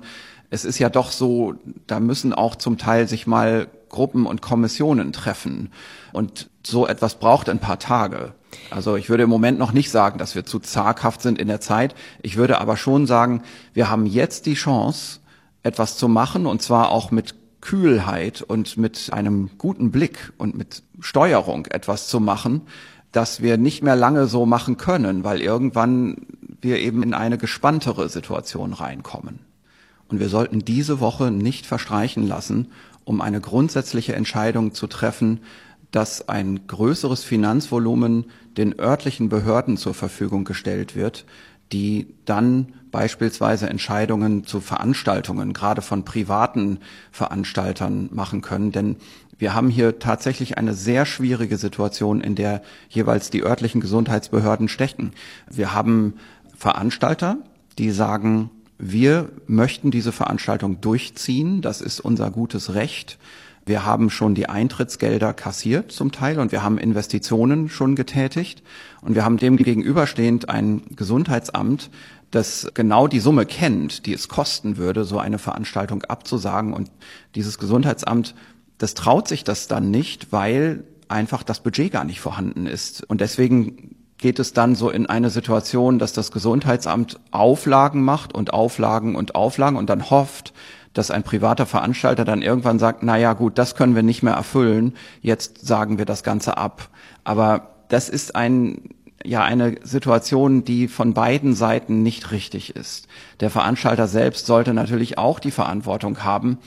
es 0.50 0.66
ist 0.66 0.80
ja 0.80 0.90
doch 0.90 1.12
so, 1.12 1.54
da 1.86 2.00
müssen 2.00 2.34
auch 2.34 2.56
zum 2.56 2.80
Teil 2.80 3.08
sich 3.08 3.28
mal 3.28 3.68
Gruppen 3.90 4.26
und 4.26 4.42
Kommissionen 4.42 5.14
treffen. 5.14 5.72
Und 6.14 6.50
so 6.66 6.88
etwas 6.88 7.16
braucht 7.16 7.50
ein 7.50 7.60
paar 7.60 7.80
Tage. 7.80 8.34
Also 8.70 8.96
ich 8.96 9.10
würde 9.10 9.24
im 9.24 9.30
Moment 9.30 9.60
noch 9.60 9.74
nicht 9.74 9.90
sagen, 9.90 10.18
dass 10.18 10.36
wir 10.36 10.46
zu 10.46 10.60
zaghaft 10.60 11.22
sind 11.22 11.40
in 11.40 11.48
der 11.48 11.62
Zeit. 11.62 11.96
Ich 12.22 12.38
würde 12.38 12.60
aber 12.60 12.78
schon 12.78 13.06
sagen, 13.06 13.44
wir 13.74 13.90
haben 13.90 14.06
jetzt 14.06 14.46
die 14.46 14.54
Chance, 14.54 15.20
etwas 15.64 15.98
zu 15.98 16.08
machen 16.08 16.46
und 16.46 16.62
zwar 16.62 16.90
auch 16.90 17.12
mit 17.12 17.36
Kühlheit 17.62 18.42
und 18.42 18.76
mit 18.78 19.12
einem 19.14 19.52
guten 19.58 19.92
Blick 19.92 20.34
und 20.38 20.58
mit 20.58 20.84
Steuerung 21.00 21.66
etwas 21.68 22.08
zu 22.08 22.20
machen, 22.20 22.62
dass 23.14 23.42
wir 23.42 23.58
nicht 23.58 23.84
mehr 23.84 23.96
lange 23.96 24.28
so 24.28 24.46
machen 24.46 24.78
können, 24.78 25.24
weil 25.24 25.42
irgendwann 25.42 26.18
wir 26.62 26.80
eben 26.80 27.04
in 27.04 27.14
eine 27.14 27.38
gespanntere 27.38 28.10
Situation 28.10 28.74
reinkommen. 28.74 29.40
Und 30.10 30.20
wir 30.20 30.30
sollten 30.30 30.60
diese 30.60 31.00
Woche 31.00 31.32
nicht 31.32 31.66
verstreichen 31.66 32.28
lassen, 32.28 32.72
um 33.06 33.22
eine 33.22 33.40
grundsätzliche 33.40 34.16
Entscheidung 34.16 34.74
zu 34.74 34.88
treffen, 34.88 35.40
dass 35.94 36.28
ein 36.28 36.66
größeres 36.66 37.24
Finanzvolumen 37.24 38.26
den 38.58 38.78
örtlichen 38.80 39.30
Behörden 39.30 39.78
zur 39.78 39.94
Verfügung 39.94 40.44
gestellt 40.44 40.96
wird, 40.96 41.24
die 41.72 42.08
dann 42.26 42.74
beispielsweise 42.92 43.70
Entscheidungen 43.70 44.44
zu 44.44 44.60
Veranstaltungen, 44.60 45.54
gerade 45.54 45.84
von 45.84 46.04
privaten 46.04 46.80
Veranstaltern 47.12 48.10
machen 48.12 48.42
können. 48.42 48.72
Denn 48.72 48.96
wir 49.38 49.54
haben 49.54 49.70
hier 49.70 50.00
tatsächlich 50.00 50.58
eine 50.58 50.74
sehr 50.74 51.06
schwierige 51.06 51.58
Situation, 51.58 52.22
in 52.22 52.34
der 52.34 52.64
jeweils 52.90 53.30
die 53.30 53.44
örtlichen 53.44 53.80
Gesundheitsbehörden 53.80 54.70
stecken. 54.70 55.12
Wir 55.50 55.74
haben 55.74 56.16
Veranstalter, 56.58 57.38
die 57.78 57.92
sagen, 57.92 58.50
wir 58.80 59.30
möchten 59.46 59.92
diese 59.92 60.12
Veranstaltung 60.12 60.82
durchziehen. 60.82 61.62
Das 61.62 61.82
ist 61.82 62.00
unser 62.00 62.32
gutes 62.32 62.74
Recht. 62.74 63.20
Wir 63.66 63.86
haben 63.86 64.10
schon 64.10 64.36
die 64.36 64.50
Eintrittsgelder 64.50 65.34
kassiert 65.34 65.92
zum 65.92 66.12
Teil 66.12 66.40
und 66.40 66.52
wir 66.52 66.64
haben 66.64 66.78
Investitionen 66.78 67.70
schon 67.70 67.96
getätigt 67.96 68.62
und 69.02 69.16
wir 69.16 69.24
haben 69.24 69.38
dem 69.38 69.56
gegenüberstehend 69.56 70.50
ein 70.50 70.82
Gesundheitsamt, 70.96 71.90
das 72.32 72.70
genau 72.74 73.08
die 73.08 73.20
Summe 73.20 73.46
kennt, 73.46 74.06
die 74.06 74.14
es 74.14 74.28
kosten 74.28 74.78
würde, 74.78 75.06
so 75.06 75.20
eine 75.20 75.38
Veranstaltung 75.38 76.04
abzusagen. 76.04 76.74
Und 76.74 76.92
dieses 77.36 77.58
Gesundheitsamt, 77.58 78.36
das 78.80 78.96
traut 78.96 79.28
sich 79.28 79.44
das 79.44 79.68
dann 79.68 79.92
nicht, 79.92 80.32
weil 80.32 80.84
einfach 81.08 81.44
das 81.44 81.62
Budget 81.62 81.92
gar 81.92 82.04
nicht 82.04 82.20
vorhanden 82.20 82.66
ist. 82.66 83.04
Und 83.04 83.22
deswegen 83.22 83.96
geht 84.18 84.40
es 84.40 84.54
dann 84.54 84.74
so 84.74 84.90
in 84.90 85.06
eine 85.06 85.30
Situation, 85.30 86.00
dass 86.00 86.14
das 86.14 86.32
Gesundheitsamt 86.32 87.20
Auflagen 87.32 88.04
macht 88.04 88.34
und 88.34 88.54
Auflagen 88.54 89.16
und 89.16 89.36
Auflagen 89.36 89.78
und 89.78 89.90
dann 89.90 90.10
hofft, 90.10 90.54
dass 90.94 91.12
ein 91.12 91.24
privater 91.24 91.66
Veranstalter 91.66 92.26
dann 92.26 92.42
irgendwann 92.42 92.80
sagt, 92.80 93.04
na 93.04 93.18
ja, 93.18 93.34
gut, 93.34 93.58
das 93.58 93.76
können 93.76 93.96
wir 93.96 94.04
nicht 94.04 94.24
mehr 94.24 94.34
erfüllen, 94.34 94.94
jetzt 95.22 95.66
sagen 95.66 95.98
wir 95.98 96.06
das 96.06 96.24
Ganze 96.24 96.58
ab. 96.58 96.90
Aber 97.24 97.74
das 97.90 98.10
ist 98.10 98.36
ein, 98.36 98.90
ja, 99.24 99.44
eine 99.44 99.76
Situation, 99.84 100.64
die 100.64 100.88
von 100.88 101.14
beiden 101.14 101.54
Seiten 101.54 102.04
nicht 102.04 102.32
richtig 102.32 102.76
ist. 102.76 103.08
Der 103.40 103.50
Veranstalter 103.50 104.08
selbst 104.08 104.46
sollte 104.46 104.74
natürlich 104.74 105.18
auch 105.18 105.40
die 105.40 105.52
Verantwortung 105.52 106.24
haben, 106.24 106.58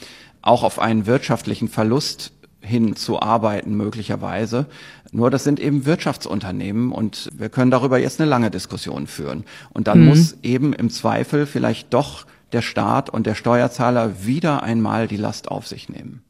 auch 0.43 0.63
auf 0.63 0.79
einen 0.79 1.07
wirtschaftlichen 1.07 1.69
Verlust 1.69 2.33
hinzuarbeiten 2.61 3.77
möglicherweise. 3.77 4.67
Nur 5.13 5.31
das 5.31 5.45
sind 5.45 5.61
eben 5.61 5.87
Wirtschaftsunternehmen 5.87 6.93
und 6.93 7.29
wir 7.33 7.49
können 7.49 7.71
darüber 7.71 7.99
jetzt 7.99 8.21
eine 8.21 8.29
lange 8.29 8.51
Diskussion 8.51 9.07
führen. 9.07 9.45
Und 9.73 9.87
dann 9.87 10.01
mhm. 10.01 10.09
muss 10.09 10.37
eben 10.43 10.73
im 10.73 10.91
Zweifel 10.91 11.47
vielleicht 11.47 11.95
doch 11.95 12.27
der 12.53 12.63
Staat 12.63 13.11
und 13.11 13.27
der 13.27 13.35
Steuerzahler 13.35 14.25
wieder 14.25 14.63
einmal 14.63 15.09
die 15.09 15.17
Last 15.17 15.49
auf 15.49 15.67
sich 15.67 15.89
nehmen. 15.89 16.23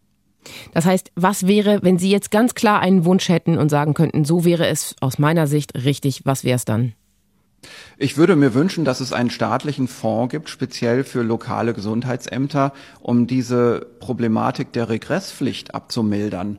Das 0.72 0.84
heißt, 0.84 1.10
was 1.14 1.46
wäre, 1.46 1.80
wenn 1.82 1.98
Sie 1.98 2.10
jetzt 2.10 2.30
ganz 2.30 2.54
klar 2.54 2.80
einen 2.80 3.04
Wunsch 3.04 3.28
hätten 3.28 3.58
und 3.58 3.68
sagen 3.68 3.94
könnten, 3.94 4.24
so 4.24 4.44
wäre 4.44 4.66
es 4.66 4.94
aus 5.00 5.18
meiner 5.18 5.46
Sicht 5.46 5.74
richtig, 5.74 6.22
was 6.24 6.44
wäre 6.44 6.56
es 6.56 6.64
dann? 6.64 6.94
Ich 7.98 8.16
würde 8.16 8.36
mir 8.36 8.54
wünschen, 8.54 8.84
dass 8.84 9.00
es 9.00 9.12
einen 9.12 9.30
staatlichen 9.30 9.88
Fonds 9.88 10.30
gibt, 10.30 10.48
speziell 10.48 11.02
für 11.02 11.22
lokale 11.22 11.74
Gesundheitsämter, 11.74 12.72
um 13.00 13.26
diese 13.26 13.86
Problematik 13.98 14.72
der 14.72 14.88
Regresspflicht 14.88 15.74
abzumildern. 15.74 16.58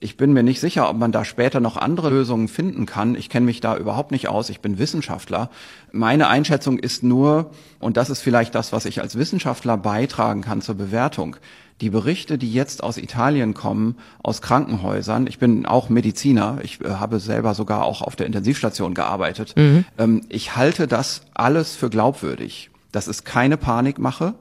Ich 0.00 0.16
bin 0.16 0.32
mir 0.32 0.42
nicht 0.42 0.60
sicher, 0.60 0.88
ob 0.88 0.96
man 0.96 1.12
da 1.12 1.24
später 1.24 1.60
noch 1.60 1.76
andere 1.76 2.10
Lösungen 2.10 2.48
finden 2.48 2.86
kann. 2.86 3.14
Ich 3.14 3.28
kenne 3.28 3.46
mich 3.46 3.60
da 3.60 3.76
überhaupt 3.76 4.10
nicht 4.10 4.28
aus. 4.28 4.50
Ich 4.50 4.60
bin 4.60 4.78
Wissenschaftler. 4.78 5.50
Meine 5.92 6.28
Einschätzung 6.28 6.78
ist 6.78 7.02
nur, 7.02 7.50
und 7.78 7.96
das 7.96 8.10
ist 8.10 8.20
vielleicht 8.20 8.54
das, 8.54 8.72
was 8.72 8.84
ich 8.84 9.00
als 9.00 9.16
Wissenschaftler 9.16 9.76
beitragen 9.76 10.42
kann 10.42 10.60
zur 10.62 10.74
Bewertung, 10.74 11.36
die 11.80 11.90
Berichte, 11.90 12.38
die 12.38 12.52
jetzt 12.52 12.82
aus 12.82 12.96
Italien 12.96 13.52
kommen, 13.52 13.96
aus 14.22 14.40
Krankenhäusern, 14.40 15.26
ich 15.26 15.38
bin 15.38 15.66
auch 15.66 15.88
Mediziner, 15.90 16.58
ich 16.62 16.80
äh, 16.80 16.88
habe 16.88 17.20
selber 17.20 17.54
sogar 17.54 17.84
auch 17.84 18.00
auf 18.00 18.16
der 18.16 18.26
Intensivstation 18.26 18.94
gearbeitet, 18.94 19.54
mhm. 19.56 19.84
ähm, 19.98 20.22
ich 20.28 20.56
halte 20.56 20.86
das 20.86 21.22
alles 21.34 21.76
für 21.76 21.90
glaubwürdig. 21.90 22.70
Das 22.92 23.08
ist 23.08 23.24
keine 23.26 23.58
Panikmache, 23.58 24.34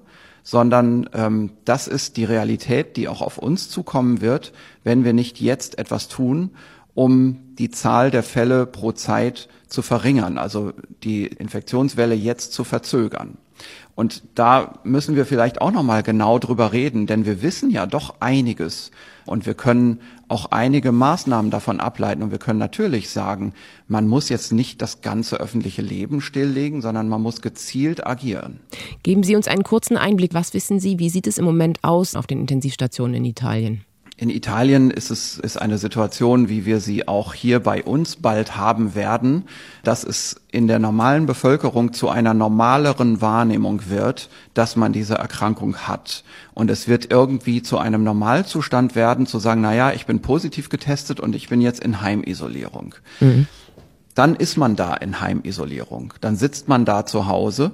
sondern 0.46 1.10
ähm, 1.14 1.50
das 1.66 1.88
ist 1.88 2.16
die 2.16 2.24
Realität, 2.24 2.96
die 2.96 3.10
auch 3.10 3.22
auf 3.22 3.40
uns 3.40 3.68
zukommen 3.68 4.22
wird, 4.22 4.54
wenn 4.84 5.04
wir 5.04 5.12
nicht 5.12 5.42
jetzt 5.42 5.80
etwas 5.80 6.08
tun, 6.08 6.52
um 6.94 7.40
die 7.56 7.72
Zahl 7.72 8.12
der 8.12 8.24
Fälle 8.24 8.66
pro 8.68 8.94
Zeit 8.94 9.50
zu 9.68 9.82
verringern, 9.82 10.38
also 10.38 10.72
die 11.04 11.26
Infektionswelle 11.26 12.16
jetzt 12.16 12.54
zu 12.54 12.64
verzögern. 12.64 13.38
Und 13.96 14.24
da 14.36 14.80
müssen 14.84 15.16
wir 15.16 15.26
vielleicht 15.26 15.62
auch 15.62 15.72
noch 15.72 15.84
mal 15.84 16.04
genau 16.04 16.38
drüber 16.38 16.74
reden, 16.74 17.08
denn 17.08 17.26
wir 17.26 17.42
wissen 17.42 17.72
ja 17.72 17.86
doch 17.88 18.16
einiges 18.20 18.92
und 19.26 19.46
wir 19.46 19.56
können 19.56 20.00
auch 20.28 20.48
einige 20.48 20.92
Maßnahmen 20.92 21.52
davon 21.52 21.80
ableiten 21.80 22.24
und 22.24 22.32
wir 22.32 22.40
können 22.40 22.60
natürlich 22.60 23.10
sagen, 23.10 23.54
man 23.88 24.08
muss 24.08 24.30
jetzt 24.30 24.52
nicht 24.52 24.82
das 24.82 25.02
ganze 25.02 25.38
öffentliche 25.40 25.82
Leben 25.82 26.22
stilllegen, 26.22 26.82
sondern 26.82 27.10
man 27.10 27.22
muss 27.22 27.42
gezielt 27.42 28.06
agieren. 28.06 28.60
Geben 29.04 29.24
Sie 29.24 29.36
uns 29.36 29.48
einen 29.48 29.64
kurzen 29.64 29.98
Einblick, 29.98 30.34
was 30.34 30.54
wissen 30.54 30.80
Sie, 30.80 31.00
wie 31.00 31.10
sieht 31.10 31.28
es 31.28 31.38
im 31.38 31.46
Moment 31.46 31.84
aus 31.84 32.16
auf 32.16 32.28
den 32.28 32.42
Intensivstationen 32.42 33.16
in 33.16 33.26
Italien? 33.26 33.86
In 34.18 34.30
Italien 34.30 34.92
ist 34.92 35.12
es 35.12 35.38
ist 35.38 35.62
eine 35.62 35.78
Situation, 35.78 36.48
wie 36.48 36.66
wir 36.66 36.80
sie 36.80 37.06
auch 37.06 37.34
hier 37.34 37.60
bei 37.60 37.84
uns 37.84 38.16
bald 38.16 38.56
haben 38.56 38.96
werden, 38.96 39.44
dass 39.84 40.06
es 40.06 40.38
in 40.52 40.68
der 40.68 40.80
normalen 40.80 41.26
Bevölkerung 41.26 41.92
zu 41.92 42.08
einer 42.08 42.34
normaleren 42.34 43.20
Wahrnehmung 43.20 43.90
wird, 43.90 44.30
dass 44.54 44.78
man 44.78 44.94
diese 44.94 45.16
Erkrankung 45.16 45.76
hat. 45.80 46.24
Und 46.54 46.72
es 46.72 46.88
wird 46.88 47.12
irgendwie 47.12 47.62
zu 47.62 47.78
einem 47.78 48.06
Normalzustand 48.06 48.96
werden, 48.96 49.26
zu 49.26 49.40
sagen, 49.40 49.60
na 49.60 49.76
ja, 49.76 49.92
ich 49.92 50.06
bin 50.06 50.22
positiv 50.22 50.70
getestet 50.70 51.20
und 51.20 51.36
ich 51.36 51.50
bin 51.50 51.60
jetzt 51.60 51.84
in 51.84 52.00
Heimisolierung. 52.00 52.96
Mhm. 53.20 53.48
Dann 54.14 54.36
ist 54.36 54.56
man 54.56 54.78
da 54.78 54.94
in 54.94 55.20
Heimisolierung. 55.20 56.14
Dann 56.22 56.38
sitzt 56.38 56.70
man 56.70 56.86
da 56.86 57.06
zu 57.06 57.28
Hause 57.28 57.72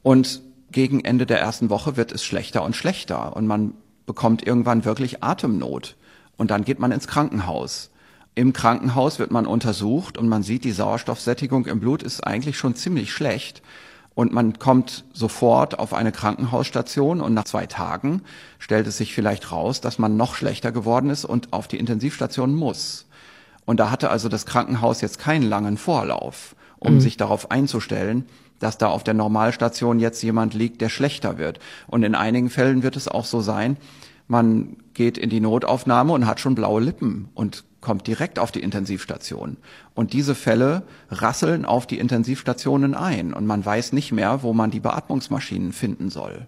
und 0.00 0.40
gegen 0.72 1.04
Ende 1.04 1.26
der 1.26 1.38
ersten 1.38 1.68
Woche 1.68 1.98
wird 1.98 2.12
es 2.12 2.24
schlechter 2.24 2.62
und 2.62 2.76
schlechter 2.76 3.36
und 3.36 3.46
man 3.46 3.74
bekommt 4.10 4.44
irgendwann 4.44 4.84
wirklich 4.84 5.22
Atemnot 5.22 5.94
und 6.36 6.50
dann 6.50 6.64
geht 6.64 6.80
man 6.80 6.90
ins 6.90 7.06
Krankenhaus. 7.06 7.90
Im 8.34 8.52
Krankenhaus 8.52 9.20
wird 9.20 9.30
man 9.30 9.46
untersucht 9.46 10.18
und 10.18 10.28
man 10.28 10.42
sieht, 10.42 10.64
die 10.64 10.72
Sauerstoffsättigung 10.72 11.66
im 11.66 11.78
Blut 11.78 12.02
ist 12.02 12.26
eigentlich 12.26 12.58
schon 12.58 12.74
ziemlich 12.74 13.12
schlecht. 13.12 13.62
Und 14.16 14.32
man 14.32 14.58
kommt 14.58 15.04
sofort 15.12 15.78
auf 15.78 15.94
eine 15.94 16.10
Krankenhausstation 16.10 17.20
und 17.20 17.34
nach 17.34 17.44
zwei 17.44 17.66
Tagen 17.66 18.22
stellt 18.58 18.88
es 18.88 18.96
sich 18.96 19.14
vielleicht 19.14 19.52
raus, 19.52 19.80
dass 19.80 20.00
man 20.00 20.16
noch 20.16 20.34
schlechter 20.34 20.72
geworden 20.72 21.08
ist 21.08 21.24
und 21.24 21.52
auf 21.52 21.68
die 21.68 21.78
Intensivstation 21.78 22.52
muss. 22.52 23.06
Und 23.64 23.78
da 23.78 23.92
hatte 23.92 24.10
also 24.10 24.28
das 24.28 24.44
Krankenhaus 24.44 25.02
jetzt 25.02 25.20
keinen 25.20 25.48
langen 25.48 25.76
Vorlauf, 25.76 26.56
um 26.80 26.94
mhm. 26.94 27.00
sich 27.00 27.16
darauf 27.16 27.52
einzustellen, 27.52 28.24
dass 28.60 28.78
da 28.78 28.88
auf 28.88 29.02
der 29.02 29.14
Normalstation 29.14 29.98
jetzt 29.98 30.22
jemand 30.22 30.54
liegt, 30.54 30.80
der 30.80 30.88
schlechter 30.88 31.38
wird. 31.38 31.58
Und 31.88 32.04
in 32.04 32.14
einigen 32.14 32.50
Fällen 32.50 32.84
wird 32.84 32.96
es 32.96 33.08
auch 33.08 33.24
so 33.24 33.40
sein, 33.40 33.76
man 34.28 34.76
geht 34.94 35.18
in 35.18 35.28
die 35.28 35.40
Notaufnahme 35.40 36.12
und 36.12 36.24
hat 36.24 36.38
schon 36.38 36.54
blaue 36.54 36.80
Lippen 36.80 37.28
und 37.34 37.64
kommt 37.80 38.06
direkt 38.06 38.38
auf 38.38 38.52
die 38.52 38.60
Intensivstation. 38.60 39.56
Und 39.94 40.12
diese 40.12 40.36
Fälle 40.36 40.84
rasseln 41.10 41.64
auf 41.64 41.86
die 41.86 41.98
Intensivstationen 41.98 42.94
ein 42.94 43.32
und 43.32 43.46
man 43.46 43.64
weiß 43.64 43.92
nicht 43.92 44.12
mehr, 44.12 44.44
wo 44.44 44.52
man 44.52 44.70
die 44.70 44.78
Beatmungsmaschinen 44.78 45.72
finden 45.72 46.10
soll. 46.10 46.46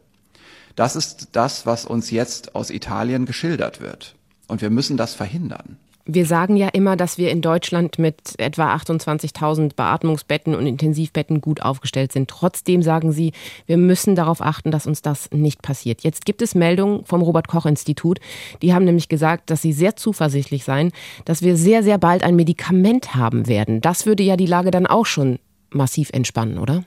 Das 0.77 0.95
ist 0.95 1.31
das, 1.33 1.67
was 1.67 1.85
uns 1.85 2.11
jetzt 2.11 2.55
aus 2.55 2.71
Italien 2.71 3.27
geschildert 3.27 3.81
wird. 3.81 4.15
Und 4.47 4.63
wir 4.63 4.71
müssen 4.71 4.97
das 4.97 5.15
verhindern. 5.15 5.77
Wir 6.05 6.27
sagen 6.27 6.57
ja 6.57 6.69
immer, 6.69 6.97
dass 6.97 7.17
wir 7.17 7.31
in 7.31 7.43
Deutschland 7.43 7.99
mit 7.99 8.35
etwa 8.39 8.75
28.000 8.75 9.77
Beatmungsbetten 9.77 10.55
und 10.55 10.67
Intensivbetten 10.67 11.41
gut 11.41 11.63
aufgestellt 11.63 12.13
sind. 12.13 12.29
Trotzdem 12.29 12.83
sagen 12.83 13.13
Sie, 13.13 13.33
wir 13.67 13.77
müssen 13.77 14.17
darauf 14.17 14.41
achten, 14.41 14.71
dass 14.73 14.87
uns 14.87 15.03
das 15.03 15.31
nicht 15.31 15.63
passiert. 15.63 16.03
Jetzt 16.03 16.25
gibt 16.25 16.43
es 16.43 16.55
Meldungen 16.57 17.05
vom 17.05 17.23
Robert 17.23 17.47
Koch 17.47 17.67
Institut. 17.67 18.19
Die 18.63 18.75
haben 18.75 18.85
nämlich 18.85 19.09
gesagt, 19.09 19.51
dass 19.51 19.63
sie 19.63 19.73
sehr 19.73 19.95
zuversichtlich 19.95 20.65
seien, 20.65 20.91
dass 21.25 21.43
wir 21.43 21.57
sehr, 21.57 21.83
sehr 21.83 21.99
bald 21.99 22.25
ein 22.25 22.35
Medikament 22.35 23.15
haben 23.15 23.47
werden. 23.47 23.81
Das 23.81 24.05
würde 24.05 24.25
ja 24.25 24.37
die 24.37 24.47
Lage 24.47 24.73
dann 24.73 24.87
auch 24.87 25.07
schon 25.07 25.39
massiv 25.71 26.11
entspannen, 26.13 26.59
oder? 26.59 26.85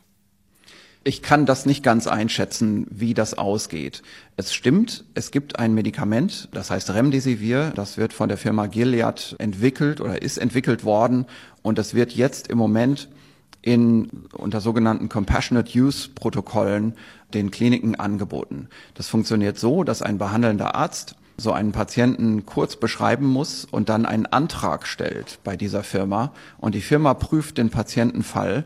Ich 1.07 1.21
kann 1.21 1.45
das 1.45 1.67
nicht 1.67 1.83
ganz 1.83 2.07
einschätzen, 2.07 2.88
wie 2.89 3.13
das 3.13 3.35
ausgeht. 3.35 4.01
Es 4.38 4.55
stimmt, 4.55 5.05
es 5.13 5.29
gibt 5.29 5.59
ein 5.59 5.75
Medikament, 5.75 6.50
das 6.51 6.71
heißt 6.71 6.89
Remdesivir, 6.95 7.71
das 7.75 8.00
wird 8.00 8.12
von 8.12 8.27
der 8.27 8.39
Firma 8.39 8.65
Gilead 8.65 9.35
entwickelt 9.38 10.01
oder 10.01 10.24
ist 10.24 10.39
entwickelt 10.39 10.83
worden 10.83 11.27
und 11.62 11.77
das 11.77 11.93
wird 11.93 12.13
jetzt 12.13 12.47
im 12.47 12.57
Moment 12.57 13.07
in 13.62 14.09
unter 14.33 14.62
sogenannten 14.62 15.07
Compassionate 15.07 15.79
Use 15.79 16.09
Protokollen 16.09 16.95
den 17.35 17.51
Kliniken 17.51 17.93
angeboten. 17.93 18.69
Das 18.95 19.07
funktioniert 19.07 19.59
so, 19.59 19.83
dass 19.83 20.01
ein 20.01 20.17
behandelnder 20.17 20.74
Arzt 20.74 21.17
so 21.38 21.51
einen 21.51 21.71
Patienten 21.71 22.47
kurz 22.47 22.77
beschreiben 22.77 23.27
muss 23.27 23.65
und 23.65 23.89
dann 23.89 24.07
einen 24.07 24.25
Antrag 24.25 24.88
stellt 24.88 25.38
bei 25.43 25.55
dieser 25.55 25.83
Firma 25.83 26.33
und 26.57 26.74
die 26.74 26.81
Firma 26.81 27.13
prüft 27.13 27.59
den 27.59 27.69
Patientenfall 27.69 28.63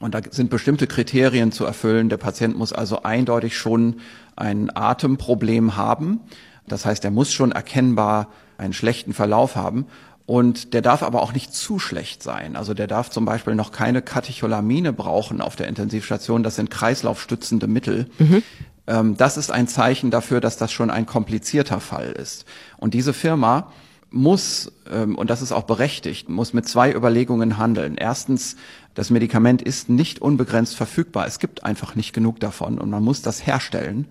und 0.00 0.14
da 0.14 0.20
sind 0.30 0.50
bestimmte 0.50 0.86
Kriterien 0.86 1.52
zu 1.52 1.64
erfüllen. 1.64 2.08
Der 2.08 2.18
Patient 2.18 2.56
muss 2.56 2.72
also 2.72 3.02
eindeutig 3.02 3.56
schon 3.56 3.96
ein 4.36 4.74
Atemproblem 4.74 5.76
haben. 5.76 6.20
Das 6.66 6.86
heißt, 6.86 7.04
er 7.04 7.10
muss 7.10 7.32
schon 7.32 7.52
erkennbar 7.52 8.28
einen 8.58 8.72
schlechten 8.72 9.12
Verlauf 9.12 9.56
haben. 9.56 9.86
Und 10.26 10.74
der 10.74 10.82
darf 10.82 11.02
aber 11.02 11.22
auch 11.22 11.32
nicht 11.32 11.54
zu 11.54 11.78
schlecht 11.78 12.22
sein. 12.22 12.54
Also 12.54 12.74
der 12.74 12.86
darf 12.86 13.08
zum 13.08 13.24
Beispiel 13.24 13.54
noch 13.54 13.72
keine 13.72 14.02
Katecholamine 14.02 14.92
brauchen 14.92 15.40
auf 15.40 15.56
der 15.56 15.68
Intensivstation. 15.68 16.42
Das 16.42 16.56
sind 16.56 16.70
kreislaufstützende 16.70 17.66
Mittel. 17.66 18.10
Mhm. 18.18 18.42
Ähm, 18.86 19.16
das 19.16 19.38
ist 19.38 19.50
ein 19.50 19.68
Zeichen 19.68 20.10
dafür, 20.10 20.40
dass 20.40 20.58
das 20.58 20.70
schon 20.70 20.90
ein 20.90 21.06
komplizierter 21.06 21.80
Fall 21.80 22.12
ist. 22.12 22.44
Und 22.76 22.92
diese 22.92 23.14
Firma 23.14 23.72
muss, 24.10 24.72
ähm, 24.90 25.16
und 25.16 25.30
das 25.30 25.42
ist 25.42 25.52
auch 25.52 25.64
berechtigt, 25.64 26.28
muss 26.28 26.52
mit 26.52 26.68
zwei 26.68 26.92
Überlegungen 26.92 27.58
handeln. 27.58 27.96
Erstens, 27.96 28.56
das 28.98 29.10
Medikament 29.10 29.62
ist 29.62 29.88
nicht 29.88 30.20
unbegrenzt 30.20 30.74
verfügbar. 30.74 31.28
Es 31.28 31.38
gibt 31.38 31.62
einfach 31.62 31.94
nicht 31.94 32.12
genug 32.12 32.40
davon 32.40 32.80
und 32.80 32.90
man 32.90 33.04
muss 33.04 33.22
das 33.22 33.46
herstellen. 33.46 34.08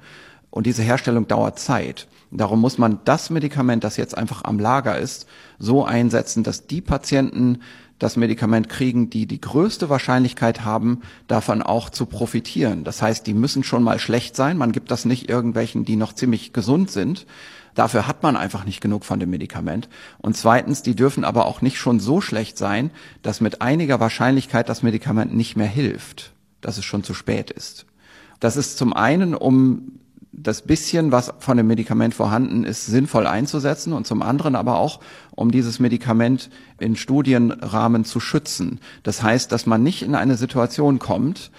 Und 0.49 0.65
diese 0.65 0.81
Herstellung 0.81 1.27
dauert 1.27 1.59
Zeit. 1.59 2.07
Darum 2.31 2.61
muss 2.61 2.77
man 2.77 3.01
das 3.03 3.29
Medikament, 3.29 3.83
das 3.83 3.97
jetzt 3.97 4.17
einfach 4.17 4.45
am 4.45 4.59
Lager 4.59 4.97
ist, 4.97 5.27
so 5.59 5.83
einsetzen, 5.83 6.43
dass 6.43 6.67
die 6.67 6.79
Patienten 6.79 7.63
das 7.99 8.15
Medikament 8.15 8.69
kriegen, 8.69 9.09
die 9.09 9.25
die 9.25 9.41
größte 9.41 9.89
Wahrscheinlichkeit 9.89 10.63
haben, 10.63 11.01
davon 11.27 11.61
auch 11.61 11.89
zu 11.89 12.05
profitieren. 12.05 12.85
Das 12.85 13.01
heißt, 13.01 13.27
die 13.27 13.33
müssen 13.33 13.63
schon 13.63 13.83
mal 13.83 13.99
schlecht 13.99 14.37
sein. 14.37 14.55
Man 14.55 14.71
gibt 14.71 14.89
das 14.89 15.03
nicht 15.03 15.27
irgendwelchen, 15.27 15.83
die 15.83 15.97
noch 15.97 16.13
ziemlich 16.13 16.53
gesund 16.53 16.91
sind, 16.91 17.25
Dafür 17.77 18.07
hat 18.07 18.23
man 18.23 18.35
einfach 18.35 18.65
nicht 18.65 18.81
genug 18.81 19.05
von 19.05 19.19
dem 19.19 19.29
Medikament. 19.29 19.87
Und 20.17 20.35
zweitens, 20.35 20.81
die 20.81 20.95
dürfen 20.95 21.23
aber 21.23 21.45
auch 21.45 21.61
nicht 21.61 21.77
schon 21.77 21.99
so 21.99 22.21
schlecht 22.21 22.57
sein, 22.57 22.89
dass 23.21 23.39
mit 23.39 23.61
einiger 23.61 23.99
Wahrscheinlichkeit 23.99 24.67
das 24.67 24.81
Medikament 24.81 25.35
nicht 25.35 25.55
mehr 25.55 25.67
hilft, 25.67 26.33
dass 26.59 26.79
es 26.79 26.85
schon 26.85 27.03
zu 27.03 27.13
spät 27.13 27.51
ist. 27.51 27.85
Das 28.39 28.57
ist 28.57 28.79
zum 28.79 28.93
einen, 28.93 29.35
um 29.35 29.99
das 30.31 30.63
bisschen, 30.63 31.11
was 31.11 31.31
von 31.37 31.55
dem 31.55 31.67
Medikament 31.67 32.15
vorhanden 32.15 32.63
ist, 32.63 32.87
sinnvoll 32.87 33.27
einzusetzen 33.27 33.93
und 33.93 34.07
zum 34.07 34.23
anderen 34.23 34.55
aber 34.55 34.79
auch, 34.79 34.99
um 35.35 35.51
dieses 35.51 35.79
Medikament 35.79 36.49
in 36.79 36.95
Studienrahmen 36.95 38.05
zu 38.05 38.19
schützen. 38.19 38.79
Das 39.03 39.21
heißt, 39.21 39.51
dass 39.51 39.67
man 39.67 39.83
nicht 39.83 40.01
in 40.01 40.15
eine 40.15 40.35
Situation 40.35 40.97
kommt, 40.97 41.51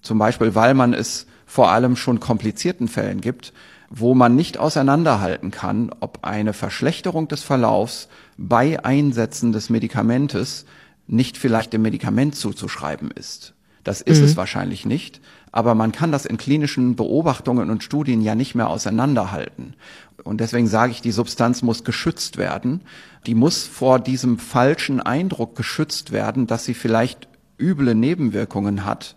zum 0.00 0.16
Beispiel 0.16 0.54
weil 0.54 0.72
man 0.72 0.94
es 0.94 1.26
vor 1.44 1.70
allem 1.70 1.94
schon 1.94 2.20
komplizierten 2.20 2.88
Fällen 2.88 3.20
gibt, 3.20 3.52
wo 3.90 4.14
man 4.14 4.36
nicht 4.36 4.58
auseinanderhalten 4.58 5.50
kann, 5.50 5.90
ob 6.00 6.20
eine 6.22 6.52
Verschlechterung 6.52 7.28
des 7.28 7.42
Verlaufs 7.42 8.08
bei 8.36 8.84
Einsetzen 8.84 9.52
des 9.52 9.70
Medikamentes 9.70 10.66
nicht 11.06 11.38
vielleicht 11.38 11.72
dem 11.72 11.82
Medikament 11.82 12.36
zuzuschreiben 12.36 13.10
ist. 13.10 13.54
Das 13.84 14.02
ist 14.02 14.18
mhm. 14.18 14.24
es 14.24 14.36
wahrscheinlich 14.36 14.84
nicht, 14.84 15.20
aber 15.50 15.74
man 15.74 15.92
kann 15.92 16.12
das 16.12 16.26
in 16.26 16.36
klinischen 16.36 16.96
Beobachtungen 16.96 17.70
und 17.70 17.82
Studien 17.82 18.20
ja 18.20 18.34
nicht 18.34 18.54
mehr 18.54 18.68
auseinanderhalten. 18.68 19.74
Und 20.24 20.40
deswegen 20.42 20.66
sage 20.66 20.92
ich, 20.92 21.00
die 21.00 21.12
Substanz 21.12 21.62
muss 21.62 21.84
geschützt 21.84 22.36
werden. 22.36 22.82
Die 23.26 23.34
muss 23.34 23.64
vor 23.64 23.98
diesem 23.98 24.38
falschen 24.38 25.00
Eindruck 25.00 25.56
geschützt 25.56 26.12
werden, 26.12 26.46
dass 26.46 26.66
sie 26.66 26.74
vielleicht 26.74 27.28
üble 27.58 27.94
Nebenwirkungen 27.94 28.84
hat, 28.84 29.16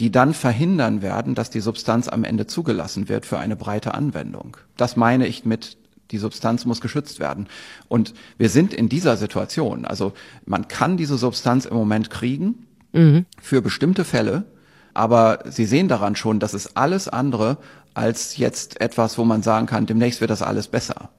die 0.00 0.10
dann 0.10 0.34
verhindern 0.34 1.02
werden, 1.02 1.34
dass 1.34 1.50
die 1.50 1.60
Substanz 1.60 2.08
am 2.08 2.24
Ende 2.24 2.46
zugelassen 2.46 3.08
wird 3.08 3.26
für 3.26 3.38
eine 3.38 3.56
breite 3.56 3.94
Anwendung. 3.94 4.56
Das 4.76 4.96
meine 4.96 5.26
ich 5.26 5.44
mit 5.44 5.76
die 6.10 6.18
Substanz 6.18 6.66
muss 6.66 6.80
geschützt 6.80 7.20
werden. 7.20 7.48
Und 7.88 8.14
wir 8.36 8.50
sind 8.50 8.74
in 8.74 8.88
dieser 8.88 9.16
Situation. 9.16 9.84
Also 9.84 10.12
man 10.44 10.68
kann 10.68 10.96
diese 10.96 11.16
Substanz 11.16 11.64
im 11.64 11.74
Moment 11.74 12.10
kriegen 12.10 12.66
mhm. 12.92 13.24
für 13.40 13.62
bestimmte 13.62 14.04
Fälle, 14.04 14.44
aber 14.94 15.44
Sie 15.48 15.64
sehen 15.64 15.88
daran 15.88 16.16
schon, 16.16 16.38
dass 16.38 16.52
es 16.52 16.76
alles 16.76 17.08
andere 17.08 17.56
als 17.94 18.36
jetzt 18.36 18.80
etwas, 18.80 19.16
wo 19.18 19.24
man 19.24 19.42
sagen 19.42 19.66
kann, 19.66 19.86
demnächst 19.86 20.20
wird 20.20 20.30
das 20.30 20.42
alles 20.42 20.68
besser. 20.68 21.10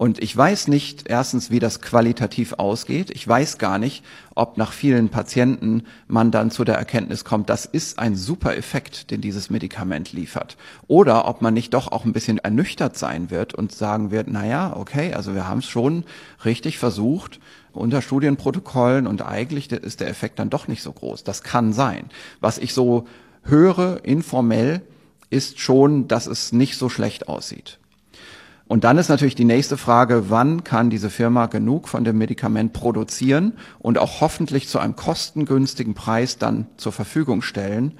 Und 0.00 0.22
ich 0.22 0.34
weiß 0.34 0.68
nicht 0.68 1.10
erstens, 1.10 1.50
wie 1.50 1.58
das 1.58 1.82
qualitativ 1.82 2.54
ausgeht. 2.54 3.10
Ich 3.10 3.28
weiß 3.28 3.58
gar 3.58 3.78
nicht, 3.78 4.02
ob 4.34 4.56
nach 4.56 4.72
vielen 4.72 5.10
Patienten 5.10 5.82
man 6.08 6.30
dann 6.30 6.50
zu 6.50 6.64
der 6.64 6.76
Erkenntnis 6.76 7.22
kommt, 7.26 7.50
das 7.50 7.66
ist 7.66 7.98
ein 7.98 8.16
super 8.16 8.56
Effekt, 8.56 9.10
den 9.10 9.20
dieses 9.20 9.50
Medikament 9.50 10.14
liefert. 10.14 10.56
Oder 10.86 11.28
ob 11.28 11.42
man 11.42 11.52
nicht 11.52 11.74
doch 11.74 11.92
auch 11.92 12.06
ein 12.06 12.14
bisschen 12.14 12.38
ernüchtert 12.38 12.96
sein 12.96 13.30
wird 13.30 13.52
und 13.52 13.72
sagen 13.72 14.10
wird, 14.10 14.28
na 14.30 14.46
ja, 14.46 14.74
okay, 14.74 15.12
also 15.12 15.34
wir 15.34 15.46
haben 15.46 15.58
es 15.58 15.68
schon 15.68 16.04
richtig 16.46 16.78
versucht 16.78 17.38
unter 17.74 18.00
Studienprotokollen 18.00 19.06
und 19.06 19.20
eigentlich 19.20 19.70
ist 19.70 20.00
der 20.00 20.08
Effekt 20.08 20.38
dann 20.38 20.48
doch 20.48 20.66
nicht 20.66 20.82
so 20.82 20.94
groß. 20.94 21.24
Das 21.24 21.42
kann 21.42 21.74
sein. 21.74 22.08
Was 22.40 22.56
ich 22.56 22.72
so 22.72 23.06
höre 23.42 24.02
informell 24.02 24.80
ist 25.28 25.60
schon, 25.60 26.08
dass 26.08 26.26
es 26.26 26.52
nicht 26.52 26.78
so 26.78 26.88
schlecht 26.88 27.28
aussieht. 27.28 27.79
Und 28.70 28.84
dann 28.84 28.98
ist 28.98 29.08
natürlich 29.08 29.34
die 29.34 29.44
nächste 29.44 29.76
Frage, 29.76 30.30
wann 30.30 30.62
kann 30.62 30.90
diese 30.90 31.10
Firma 31.10 31.46
genug 31.46 31.88
von 31.88 32.04
dem 32.04 32.18
Medikament 32.18 32.72
produzieren 32.72 33.54
und 33.80 33.98
auch 33.98 34.20
hoffentlich 34.20 34.68
zu 34.68 34.78
einem 34.78 34.94
kostengünstigen 34.94 35.94
Preis 35.94 36.38
dann 36.38 36.68
zur 36.76 36.92
Verfügung 36.92 37.42
stellen, 37.42 37.94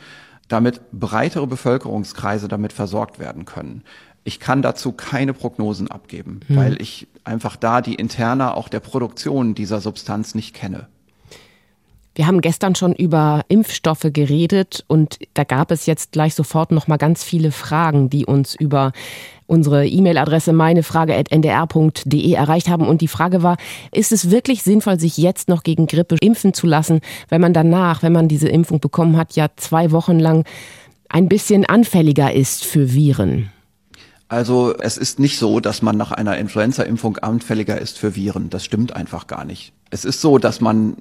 damit 0.46 0.80
breitere 0.92 1.48
Bevölkerungskreise 1.48 2.46
damit 2.46 2.72
versorgt 2.72 3.18
werden 3.18 3.46
können. 3.46 3.83
Ich 4.22 4.38
kann 4.38 4.62
dazu 4.62 4.92
keine 4.92 5.35
Prognosen 5.35 5.90
abgeben, 5.90 6.38
hm. 6.46 6.56
weil 6.56 6.80
ich 6.80 7.09
einfach 7.24 7.56
da 7.56 7.80
die 7.80 7.96
Interna 7.96 8.54
auch 8.54 8.68
der 8.68 8.78
Produktion 8.78 9.56
dieser 9.56 9.80
Substanz 9.80 10.37
nicht 10.37 10.54
kenne. 10.54 10.87
Wir 12.20 12.26
haben 12.26 12.42
gestern 12.42 12.74
schon 12.74 12.92
über 12.92 13.46
Impfstoffe 13.48 14.11
geredet 14.12 14.85
und 14.88 15.18
da 15.33 15.42
gab 15.42 15.70
es 15.70 15.87
jetzt 15.87 16.12
gleich 16.12 16.35
sofort 16.35 16.70
noch 16.70 16.87
mal 16.87 16.98
ganz 16.98 17.24
viele 17.24 17.50
Fragen, 17.50 18.11
die 18.11 18.26
uns 18.26 18.54
über 18.54 18.92
unsere 19.46 19.87
E-Mail-Adresse 19.87 20.52
meinefrage.ndr.de 20.52 22.33
erreicht 22.33 22.68
haben. 22.68 22.87
Und 22.87 23.00
die 23.00 23.09
Frage 23.09 23.42
war, 23.42 23.56
ist 23.90 24.12
es 24.12 24.30
wirklich 24.30 24.62
sinnvoll, 24.62 25.00
sich 25.00 25.16
jetzt 25.16 25.48
noch 25.48 25.62
gegen 25.62 25.87
Grippe 25.87 26.16
impfen 26.20 26.52
zu 26.52 26.66
lassen, 26.66 27.00
wenn 27.30 27.40
man 27.40 27.54
danach, 27.54 28.02
wenn 28.02 28.12
man 28.12 28.28
diese 28.28 28.50
Impfung 28.50 28.80
bekommen 28.80 29.16
hat, 29.16 29.35
ja 29.35 29.46
zwei 29.56 29.90
Wochen 29.90 30.18
lang 30.18 30.44
ein 31.09 31.26
bisschen 31.26 31.64
anfälliger 31.64 32.35
ist 32.35 32.66
für 32.66 32.92
Viren? 32.92 33.48
Also 34.28 34.74
es 34.78 34.98
ist 34.98 35.18
nicht 35.18 35.38
so, 35.38 35.59
dass 35.59 35.80
man 35.80 35.96
nach 35.96 36.12
einer 36.12 36.37
Influenza-Impfung 36.37 37.16
anfälliger 37.16 37.80
ist 37.80 37.98
für 37.98 38.14
Viren. 38.14 38.50
Das 38.50 38.62
stimmt 38.62 38.94
einfach 38.94 39.26
gar 39.26 39.46
nicht. 39.46 39.72
Es 39.88 40.04
ist 40.04 40.20
so, 40.20 40.37
dass 40.37 40.61
man 40.61 40.98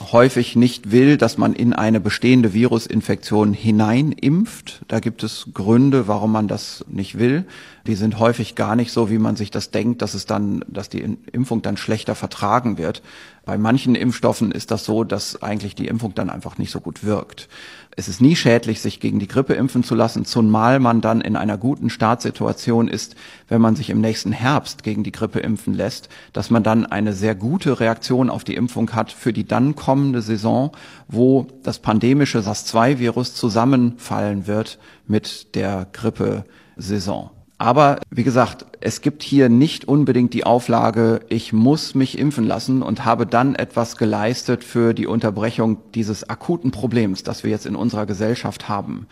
häufig 0.00 0.56
nicht 0.56 0.90
will, 0.90 1.16
dass 1.18 1.36
man 1.36 1.52
in 1.52 1.72
eine 1.74 2.00
bestehende 2.00 2.54
Virusinfektion 2.54 3.52
hineinimpft. 3.52 4.82
Da 4.88 5.00
gibt 5.00 5.22
es 5.22 5.48
Gründe, 5.52 6.08
warum 6.08 6.32
man 6.32 6.48
das 6.48 6.84
nicht 6.88 7.18
will. 7.18 7.44
Die 7.86 7.94
sind 7.94 8.18
häufig 8.18 8.54
gar 8.54 8.74
nicht 8.74 8.90
so, 8.90 9.10
wie 9.10 9.18
man 9.18 9.36
sich 9.36 9.50
das 9.50 9.70
denkt, 9.70 10.00
dass 10.00 10.14
es 10.14 10.24
dann, 10.24 10.64
dass 10.66 10.88
die 10.88 11.18
Impfung 11.32 11.62
dann 11.62 11.76
schlechter 11.76 12.14
vertragen 12.14 12.78
wird. 12.78 13.02
Bei 13.44 13.58
manchen 13.58 13.94
Impfstoffen 13.94 14.50
ist 14.50 14.70
das 14.70 14.84
so, 14.84 15.04
dass 15.04 15.42
eigentlich 15.42 15.74
die 15.74 15.88
Impfung 15.88 16.14
dann 16.14 16.30
einfach 16.30 16.58
nicht 16.58 16.70
so 16.70 16.80
gut 16.80 17.04
wirkt. 17.04 17.48
Es 17.94 18.08
ist 18.08 18.22
nie 18.22 18.36
schädlich, 18.36 18.80
sich 18.80 19.00
gegen 19.00 19.18
die 19.18 19.28
Grippe 19.28 19.52
impfen 19.52 19.84
zu 19.84 19.94
lassen, 19.94 20.24
zumal 20.24 20.80
man 20.80 21.02
dann 21.02 21.20
in 21.20 21.36
einer 21.36 21.58
guten 21.58 21.90
Startsituation 21.90 22.88
ist, 22.88 23.16
wenn 23.48 23.60
man 23.60 23.76
sich 23.76 23.90
im 23.90 24.00
nächsten 24.00 24.32
Herbst 24.32 24.82
gegen 24.82 25.04
die 25.04 25.12
Grippe 25.12 25.40
impfen 25.40 25.74
lässt, 25.74 26.08
dass 26.32 26.48
man 26.48 26.62
dann 26.62 26.86
eine 26.86 27.12
sehr 27.12 27.34
gute 27.34 27.80
Reaktion 27.80 28.30
auf 28.30 28.44
die 28.44 28.54
Impfung 28.54 28.92
hat 28.92 29.12
für 29.12 29.34
die 29.34 29.46
dann 29.46 29.76
kommende 29.76 30.22
Saison, 30.22 30.72
wo 31.06 31.48
das 31.62 31.80
pandemische 31.80 32.40
SARS-2-Virus 32.40 33.34
zusammenfallen 33.34 34.46
wird 34.46 34.78
mit 35.06 35.54
der 35.54 35.86
Grippesaison. 35.92 37.28
Aber 37.62 38.00
wie 38.10 38.24
gesagt, 38.24 38.66
es 38.80 39.02
gibt 39.02 39.22
hier 39.22 39.48
nicht 39.48 39.84
unbedingt 39.84 40.34
die 40.34 40.42
Auflage, 40.42 41.20
ich 41.28 41.52
muss 41.52 41.94
mich 41.94 42.18
impfen 42.18 42.44
lassen 42.44 42.82
und 42.82 43.04
habe 43.04 43.24
dann 43.24 43.54
etwas 43.54 43.96
geleistet 43.96 44.64
für 44.64 44.94
die 44.94 45.06
Unterbrechung 45.06 45.78
dieses 45.94 46.28
akuten 46.28 46.72
Problems, 46.72 47.22
das 47.22 47.44
wir 47.44 47.52
jetzt 47.52 47.66
in 47.66 47.76
unserer 47.76 48.04
Gesellschaft 48.04 48.68
haben. 48.68 49.06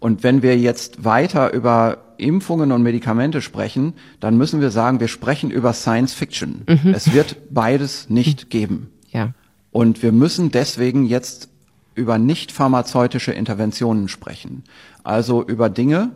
Und 0.00 0.22
wenn 0.22 0.42
wir 0.42 0.58
jetzt 0.58 1.06
weiter 1.06 1.54
über 1.54 1.96
Impfungen 2.18 2.72
und 2.72 2.82
Medikamente 2.82 3.40
sprechen, 3.40 3.94
dann 4.20 4.36
müssen 4.36 4.60
wir 4.60 4.70
sagen, 4.70 5.00
wir 5.00 5.08
sprechen 5.08 5.50
über 5.50 5.72
Science 5.72 6.12
Fiction. 6.12 6.64
Mhm. 6.68 6.92
Es 6.92 7.14
wird 7.14 7.54
beides 7.54 8.10
nicht 8.10 8.50
geben. 8.50 8.90
Ja. 9.12 9.30
Und 9.70 10.02
wir 10.02 10.12
müssen 10.12 10.50
deswegen 10.50 11.06
jetzt 11.06 11.48
über 11.94 12.18
nicht 12.18 12.52
pharmazeutische 12.52 13.32
Interventionen 13.32 14.08
sprechen. 14.08 14.62
Also 15.04 15.42
über 15.42 15.70
Dinge, 15.70 16.10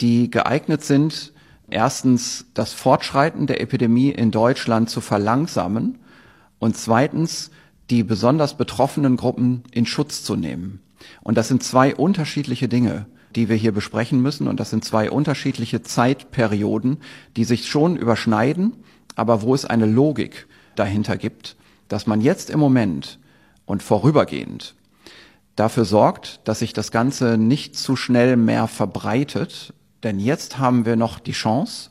die 0.00 0.30
geeignet 0.30 0.84
sind, 0.84 1.32
erstens 1.70 2.46
das 2.54 2.72
Fortschreiten 2.72 3.46
der 3.46 3.60
Epidemie 3.60 4.10
in 4.10 4.30
Deutschland 4.30 4.90
zu 4.90 5.00
verlangsamen 5.00 5.98
und 6.58 6.76
zweitens 6.76 7.50
die 7.90 8.02
besonders 8.02 8.56
betroffenen 8.56 9.16
Gruppen 9.16 9.62
in 9.70 9.86
Schutz 9.86 10.22
zu 10.22 10.36
nehmen. 10.36 10.80
Und 11.22 11.36
das 11.36 11.48
sind 11.48 11.62
zwei 11.62 11.94
unterschiedliche 11.94 12.68
Dinge, 12.68 13.06
die 13.36 13.48
wir 13.48 13.56
hier 13.56 13.72
besprechen 13.72 14.22
müssen. 14.22 14.48
Und 14.48 14.60
das 14.60 14.70
sind 14.70 14.84
zwei 14.84 15.10
unterschiedliche 15.10 15.82
Zeitperioden, 15.82 16.98
die 17.36 17.44
sich 17.44 17.68
schon 17.68 17.96
überschneiden, 17.96 18.72
aber 19.16 19.42
wo 19.42 19.54
es 19.54 19.64
eine 19.64 19.86
Logik 19.86 20.46
dahinter 20.76 21.16
gibt, 21.16 21.56
dass 21.88 22.06
man 22.06 22.20
jetzt 22.20 22.50
im 22.50 22.58
Moment 22.58 23.18
und 23.66 23.82
vorübergehend 23.82 24.74
dafür 25.56 25.84
sorgt, 25.84 26.40
dass 26.44 26.60
sich 26.60 26.72
das 26.72 26.90
Ganze 26.90 27.36
nicht 27.36 27.76
zu 27.76 27.96
schnell 27.96 28.36
mehr 28.36 28.66
verbreitet, 28.66 29.73
denn 30.04 30.20
jetzt 30.20 30.58
haben 30.58 30.84
wir 30.84 30.96
noch 30.96 31.18
die 31.18 31.32
Chance. 31.32 31.90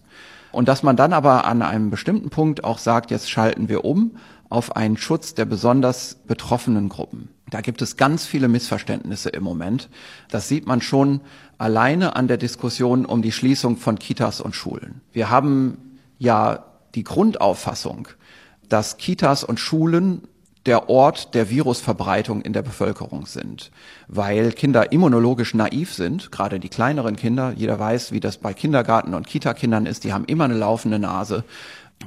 Und 0.51 0.67
dass 0.67 0.83
man 0.83 0.95
dann 0.95 1.13
aber 1.13 1.45
an 1.45 1.61
einem 1.61 1.89
bestimmten 1.89 2.29
Punkt 2.29 2.63
auch 2.63 2.77
sagt, 2.77 3.11
jetzt 3.11 3.29
schalten 3.29 3.69
wir 3.69 3.83
um 3.83 4.17
auf 4.49 4.75
einen 4.75 4.97
Schutz 4.97 5.33
der 5.33 5.45
besonders 5.45 6.15
betroffenen 6.27 6.87
Gruppen. 6.87 7.29
Da 7.49 7.61
gibt 7.61 7.81
es 7.81 7.97
ganz 7.97 8.25
viele 8.25 8.47
Missverständnisse 8.47 9.29
im 9.29 9.43
Moment. 9.43 9.89
Das 10.29 10.47
sieht 10.47 10.67
man 10.67 10.81
schon 10.81 11.21
alleine 11.57 12.15
an 12.15 12.27
der 12.27 12.37
Diskussion 12.37 13.05
um 13.05 13.23
die 13.23 13.31
Schließung 13.31 13.77
von 13.77 13.97
Kitas 13.97 14.41
und 14.41 14.55
Schulen. 14.55 15.01
Wir 15.11 15.31
haben 15.31 15.99
ja 16.19 16.65
die 16.93 17.03
Grundauffassung, 17.03 18.07
dass 18.69 18.97
Kitas 18.97 19.43
und 19.43 19.59
Schulen 19.59 20.27
der 20.65 20.89
Ort 20.89 21.33
der 21.33 21.49
Virusverbreitung 21.49 22.41
in 22.41 22.53
der 22.53 22.61
Bevölkerung 22.61 23.25
sind, 23.25 23.71
weil 24.07 24.53
Kinder 24.53 24.91
immunologisch 24.91 25.53
naiv 25.53 25.93
sind, 25.93 26.31
gerade 26.31 26.59
die 26.59 26.69
kleineren 26.69 27.15
Kinder. 27.15 27.53
Jeder 27.55 27.79
weiß, 27.79 28.11
wie 28.11 28.21
das 28.21 28.37
bei 28.37 28.53
Kindergarten- 28.53 29.13
und 29.13 29.27
Kitakindern 29.27 29.85
ist. 29.85 30.03
Die 30.03 30.13
haben 30.13 30.25
immer 30.25 30.45
eine 30.45 30.55
laufende 30.55 30.99
Nase. 30.99 31.43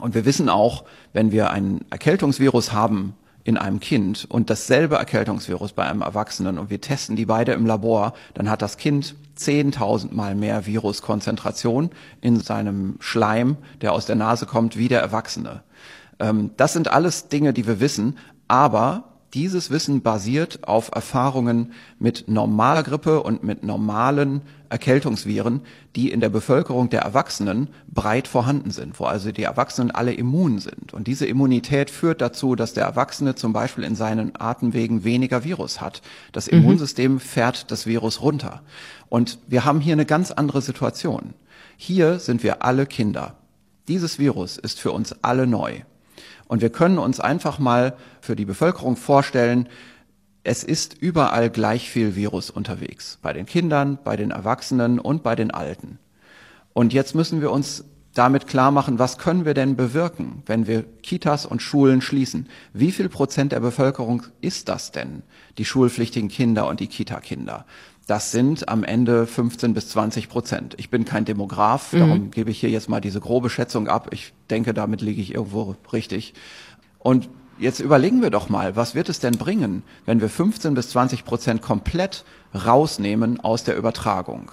Und 0.00 0.14
wir 0.14 0.24
wissen 0.24 0.48
auch, 0.48 0.84
wenn 1.12 1.32
wir 1.32 1.50
ein 1.50 1.84
Erkältungsvirus 1.90 2.72
haben 2.72 3.14
in 3.44 3.56
einem 3.56 3.78
Kind 3.78 4.26
und 4.28 4.50
dasselbe 4.50 4.96
Erkältungsvirus 4.96 5.72
bei 5.72 5.84
einem 5.84 6.02
Erwachsenen 6.02 6.58
und 6.58 6.70
wir 6.70 6.80
testen 6.80 7.14
die 7.14 7.26
beide 7.26 7.52
im 7.52 7.66
Labor, 7.66 8.14
dann 8.34 8.50
hat 8.50 8.62
das 8.62 8.76
Kind 8.76 9.14
10.000 9.38 10.12
mal 10.12 10.34
mehr 10.34 10.66
Viruskonzentration 10.66 11.90
in 12.20 12.40
seinem 12.40 12.96
Schleim, 13.00 13.56
der 13.82 13.92
aus 13.92 14.06
der 14.06 14.16
Nase 14.16 14.46
kommt, 14.46 14.76
wie 14.76 14.88
der 14.88 15.00
Erwachsene. 15.00 15.62
Ähm, 16.18 16.50
das 16.56 16.72
sind 16.72 16.88
alles 16.88 17.28
Dinge, 17.28 17.52
die 17.52 17.66
wir 17.66 17.80
wissen, 17.80 18.16
aber 18.48 19.04
dieses 19.34 19.70
Wissen 19.70 20.00
basiert 20.00 20.66
auf 20.66 20.90
Erfahrungen 20.94 21.72
mit 21.98 22.26
normaler 22.26 22.82
Grippe 22.82 23.22
und 23.22 23.42
mit 23.42 23.64
normalen 23.64 24.40
Erkältungsviren, 24.70 25.60
die 25.94 26.10
in 26.10 26.20
der 26.20 26.30
Bevölkerung 26.30 26.88
der 26.88 27.02
Erwachsenen 27.02 27.68
breit 27.88 28.28
vorhanden 28.28 28.70
sind, 28.70 28.98
wo 28.98 29.04
also 29.04 29.32
die 29.32 29.42
Erwachsenen 29.42 29.90
alle 29.90 30.14
immun 30.14 30.58
sind. 30.58 30.94
Und 30.94 31.06
diese 31.06 31.26
Immunität 31.26 31.90
führt 31.90 32.22
dazu, 32.22 32.54
dass 32.54 32.72
der 32.72 32.84
Erwachsene 32.84 33.34
zum 33.34 33.52
Beispiel 33.52 33.84
in 33.84 33.94
seinen 33.94 34.32
Atemwegen 34.40 35.04
weniger 35.04 35.44
Virus 35.44 35.82
hat. 35.82 36.00
Das 36.32 36.50
mhm. 36.50 36.58
Immunsystem 36.58 37.20
fährt 37.20 37.70
das 37.70 37.86
Virus 37.86 38.22
runter. 38.22 38.62
Und 39.10 39.38
wir 39.48 39.64
haben 39.64 39.80
hier 39.80 39.92
eine 39.92 40.06
ganz 40.06 40.30
andere 40.30 40.62
Situation. 40.62 41.34
Hier 41.76 42.20
sind 42.20 42.42
wir 42.42 42.62
alle 42.64 42.86
Kinder. 42.86 43.34
Dieses 43.86 44.18
Virus 44.18 44.56
ist 44.56 44.80
für 44.80 44.92
uns 44.92 45.14
alle 45.22 45.46
neu. 45.46 45.80
Und 46.48 46.62
wir 46.62 46.70
können 46.70 46.98
uns 46.98 47.20
einfach 47.20 47.58
mal 47.58 47.96
für 48.20 48.36
die 48.36 48.44
Bevölkerung 48.44 48.96
vorstellen, 48.96 49.68
es 50.44 50.62
ist 50.62 50.94
überall 50.94 51.50
gleich 51.50 51.90
viel 51.90 52.14
Virus 52.14 52.50
unterwegs. 52.50 53.18
Bei 53.20 53.32
den 53.32 53.46
Kindern, 53.46 53.98
bei 54.04 54.16
den 54.16 54.30
Erwachsenen 54.30 55.00
und 55.00 55.24
bei 55.24 55.34
den 55.34 55.50
Alten. 55.50 55.98
Und 56.72 56.92
jetzt 56.92 57.14
müssen 57.14 57.40
wir 57.40 57.50
uns 57.50 57.84
damit 58.14 58.46
klar 58.46 58.70
machen, 58.70 58.98
was 58.98 59.18
können 59.18 59.44
wir 59.44 59.54
denn 59.54 59.76
bewirken, 59.76 60.42
wenn 60.46 60.66
wir 60.66 60.84
Kitas 61.02 61.46
und 61.46 61.62
Schulen 61.62 62.00
schließen? 62.00 62.48
Wie 62.72 62.92
viel 62.92 63.08
Prozent 63.08 63.52
der 63.52 63.60
Bevölkerung 63.60 64.22
ist 64.40 64.68
das 64.68 64.92
denn, 64.92 65.22
die 65.58 65.64
schulpflichtigen 65.64 66.28
Kinder 66.28 66.68
und 66.68 66.80
die 66.80 66.86
Kita-Kinder? 66.86 67.66
Das 68.06 68.30
sind 68.30 68.68
am 68.68 68.84
Ende 68.84 69.26
15 69.26 69.74
bis 69.74 69.88
20 69.88 70.28
Prozent. 70.28 70.74
Ich 70.78 70.90
bin 70.90 71.04
kein 71.04 71.24
Demograf, 71.24 71.92
mhm. 71.92 71.98
darum 71.98 72.30
gebe 72.30 72.50
ich 72.50 72.60
hier 72.60 72.70
jetzt 72.70 72.88
mal 72.88 73.00
diese 73.00 73.20
grobe 73.20 73.50
Schätzung 73.50 73.88
ab. 73.88 74.08
Ich 74.12 74.32
denke, 74.48 74.72
damit 74.74 75.00
liege 75.00 75.20
ich 75.20 75.34
irgendwo 75.34 75.74
richtig. 75.92 76.32
Und 77.00 77.28
jetzt 77.58 77.80
überlegen 77.80 78.22
wir 78.22 78.30
doch 78.30 78.48
mal, 78.48 78.76
was 78.76 78.94
wird 78.94 79.08
es 79.08 79.18
denn 79.18 79.36
bringen, 79.38 79.82
wenn 80.04 80.20
wir 80.20 80.28
15 80.28 80.74
bis 80.74 80.90
20 80.90 81.24
Prozent 81.24 81.62
komplett 81.62 82.24
rausnehmen 82.54 83.40
aus 83.40 83.64
der 83.64 83.76
Übertragung? 83.76 84.52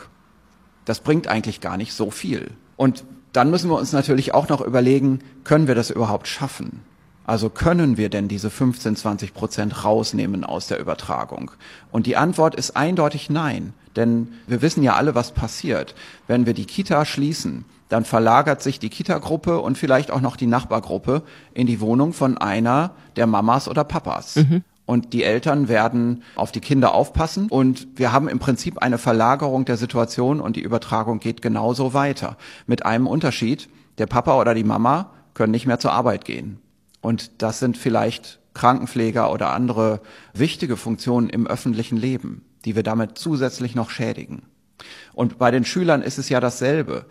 Das 0.85 0.99
bringt 0.99 1.27
eigentlich 1.27 1.61
gar 1.61 1.77
nicht 1.77 1.93
so 1.93 2.09
viel. 2.09 2.51
Und 2.75 3.03
dann 3.33 3.51
müssen 3.51 3.69
wir 3.69 3.77
uns 3.77 3.91
natürlich 3.91 4.33
auch 4.33 4.49
noch 4.49 4.61
überlegen, 4.61 5.19
können 5.43 5.67
wir 5.67 5.75
das 5.75 5.91
überhaupt 5.91 6.27
schaffen? 6.27 6.81
Also 7.25 7.49
können 7.49 7.97
wir 7.97 8.09
denn 8.09 8.27
diese 8.27 8.49
15, 8.49 8.95
20 8.95 9.33
Prozent 9.33 9.83
rausnehmen 9.83 10.43
aus 10.43 10.67
der 10.67 10.79
Übertragung? 10.79 11.51
Und 11.91 12.05
die 12.05 12.17
Antwort 12.17 12.55
ist 12.55 12.75
eindeutig 12.75 13.29
nein. 13.29 13.73
Denn 13.95 14.29
wir 14.47 14.61
wissen 14.61 14.83
ja 14.83 14.95
alle, 14.95 15.15
was 15.15 15.31
passiert. 15.31 15.95
Wenn 16.27 16.45
wir 16.45 16.53
die 16.53 16.65
Kita 16.65 17.05
schließen, 17.05 17.65
dann 17.89 18.05
verlagert 18.05 18.61
sich 18.61 18.79
die 18.79 18.89
Kita-Gruppe 18.89 19.59
und 19.59 19.77
vielleicht 19.77 20.11
auch 20.11 20.21
noch 20.21 20.35
die 20.35 20.47
Nachbargruppe 20.47 21.21
in 21.53 21.67
die 21.67 21.79
Wohnung 21.79 22.11
von 22.13 22.37
einer 22.37 22.91
der 23.15 23.27
Mamas 23.27 23.67
oder 23.67 23.83
Papas. 23.83 24.37
Mhm. 24.37 24.63
Und 24.85 25.13
die 25.13 25.23
Eltern 25.23 25.69
werden 25.69 26.23
auf 26.35 26.51
die 26.51 26.59
Kinder 26.59 26.93
aufpassen. 26.93 27.47
Und 27.49 27.87
wir 27.95 28.11
haben 28.11 28.27
im 28.27 28.39
Prinzip 28.39 28.79
eine 28.79 28.97
Verlagerung 28.97 29.63
der 29.63 29.77
Situation 29.77 30.41
und 30.41 30.55
die 30.55 30.61
Übertragung 30.61 31.19
geht 31.19 31.41
genauso 31.41 31.93
weiter. 31.93 32.35
Mit 32.67 32.85
einem 32.85 33.07
Unterschied. 33.07 33.69
Der 33.99 34.07
Papa 34.07 34.39
oder 34.41 34.55
die 34.55 34.63
Mama 34.63 35.11
können 35.35 35.51
nicht 35.51 35.67
mehr 35.67 35.79
zur 35.79 35.93
Arbeit 35.93 36.25
gehen. 36.25 36.59
Und 37.03 37.41
das 37.41 37.59
sind 37.59 37.77
vielleicht 37.77 38.39
Krankenpfleger 38.53 39.29
oder 39.29 39.51
andere 39.51 39.99
wichtige 40.33 40.77
Funktionen 40.77 41.29
im 41.29 41.45
öffentlichen 41.45 41.97
Leben, 41.97 42.45
die 42.63 42.77
wir 42.77 42.83
damit 42.83 43.17
zusätzlich 43.17 43.75
noch 43.75 43.89
schädigen. 43.89 44.43
Und 45.13 45.37
bei 45.37 45.51
den 45.51 45.65
Schülern 45.65 46.01
ist 46.01 46.17
es 46.17 46.29
ja 46.29 46.39
dasselbe. 46.39 47.05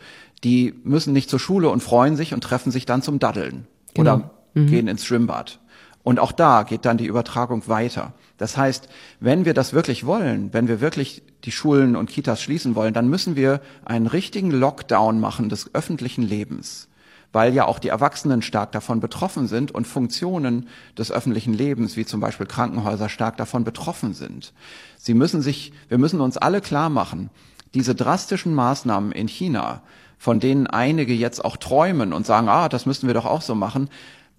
Die 0.44 0.74
müssen 0.83 1.12
nicht 1.12 1.28
zur 1.28 1.38
Schule 1.38 1.68
und 1.68 1.83
freuen 1.83 2.16
sich 2.16 2.33
und 2.33 2.42
treffen 2.42 2.72
sich 2.72 2.87
dann 2.87 3.02
zum 3.02 3.18
Daddeln 3.18 3.66
genau. 3.92 4.14
oder 4.14 4.31
mhm. 4.55 4.66
gehen 4.68 4.88
ins 4.88 5.05
Schwimmbad. 5.05 5.61
Und 6.02 6.18
auch 6.20 6.33
da 6.33 6.62
geht 6.62 6.87
dann 6.87 6.96
die 6.96 7.07
Übertragung 7.07 7.68
weiter. 7.68 8.14
Das 8.38 8.57
heißt, 8.57 8.88
wenn 9.20 9.44
wir 9.44 9.52
das 9.52 9.74
wirklich 9.74 10.07
wollen, 10.07 10.55
wenn 10.55 10.68
wir 10.68 10.81
wirklich 10.81 11.22
die 11.44 11.52
Schulen 11.52 11.96
und 11.96 12.09
Kitas 12.09 12.40
schließen 12.40 12.74
wollen, 12.74 12.94
dann 12.94 13.09
müssen 13.09 13.37
wir 13.37 13.61
einen 13.85 14.07
richtigen 14.07 14.52
Lockdown 14.52 15.20
machen 15.20 15.50
des 15.50 15.74
öffentlichen 15.74 16.22
Lebens 16.22 16.88
weil 17.33 17.55
ja 17.55 17.66
auch 17.66 17.79
die 17.79 17.88
Erwachsenen 17.88 18.42
stark 18.42 18.73
davon 18.73 19.01
betroffen 19.01 19.49
sind 19.49 19.73
und 19.73 19.87
Funktionen 19.87 20.68
des 20.97 21.11
öffentlichen 21.11 21.55
Lebens, 21.55 21.97
wie 21.97 22.05
zum 22.05 22.21
Beispiel 22.21 22.47
Krankenhäuser, 22.47 23.09
stark 23.09 23.37
davon 23.37 23.64
betroffen 23.64 24.14
sind. 24.14 24.53
Sie 24.99 25.14
müssen 25.14 25.42
sich, 25.42 25.73
wir 25.88 25.99
müssen 25.99 26.21
uns 26.21 26.37
alle 26.37 26.61
klar 26.61 26.90
machen, 26.90 27.31
diese 27.75 27.95
drastischen 27.95 28.55
Maßnahmen 28.55 29.12
in 29.12 29.29
China, 29.29 29.83
von 30.18 30.40
denen 30.40 30.66
einige 30.66 31.14
jetzt 31.14 31.45
auch 31.45 31.57
träumen 31.57 32.12
und 32.12 32.27
sagen, 32.27 32.49
ah, 32.49 32.68
das 32.68 32.87
müssen 32.87 33.07
wir 33.07 33.14
doch 33.14 33.27
auch 33.27 33.42
so 33.42 33.55
machen, 33.55 33.88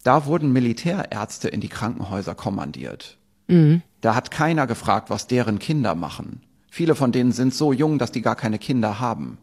da 0.03 0.25
wurden 0.25 0.53
Militärärzte 0.53 1.47
in 1.47 1.61
die 1.61 1.69
Krankenhäuser 1.69 2.35
kommandiert. 2.35 3.17
Mhm. 3.47 3.81
Da 4.01 4.15
hat 4.15 4.31
keiner 4.31 4.67
gefragt, 4.67 5.09
was 5.09 5.27
deren 5.27 5.59
Kinder 5.59 5.95
machen. 5.95 6.41
Viele 6.69 6.95
von 6.95 7.11
denen 7.11 7.31
sind 7.31 7.53
so 7.53 7.73
jung, 7.73 7.99
dass 7.99 8.11
die 8.11 8.21
gar 8.21 8.35
keine 8.35 8.59
Kinder 8.59 8.99
haben. 8.99 9.37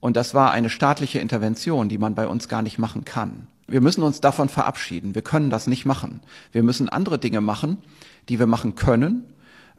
Und 0.00 0.16
das 0.16 0.34
war 0.34 0.52
eine 0.52 0.70
staatliche 0.70 1.18
Intervention, 1.18 1.88
die 1.88 1.98
man 1.98 2.14
bei 2.14 2.26
uns 2.26 2.48
gar 2.48 2.62
nicht 2.62 2.78
machen 2.78 3.04
kann. 3.04 3.48
Wir 3.66 3.80
müssen 3.80 4.02
uns 4.02 4.20
davon 4.20 4.48
verabschieden. 4.48 5.14
Wir 5.14 5.22
können 5.22 5.50
das 5.50 5.66
nicht 5.66 5.84
machen. 5.84 6.20
Wir 6.52 6.62
müssen 6.62 6.88
andere 6.88 7.18
Dinge 7.18 7.40
machen, 7.40 7.78
die 8.28 8.38
wir 8.38 8.46
machen 8.46 8.76
können, 8.76 9.24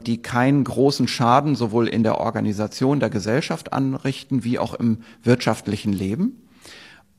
die 0.06 0.22
keinen 0.22 0.64
großen 0.64 1.08
Schaden 1.08 1.56
sowohl 1.56 1.88
in 1.88 2.02
der 2.02 2.18
Organisation 2.18 3.00
der 3.00 3.10
Gesellschaft 3.10 3.72
anrichten, 3.72 4.44
wie 4.44 4.58
auch 4.58 4.74
im 4.74 4.98
wirtschaftlichen 5.22 5.92
Leben. 5.92 6.40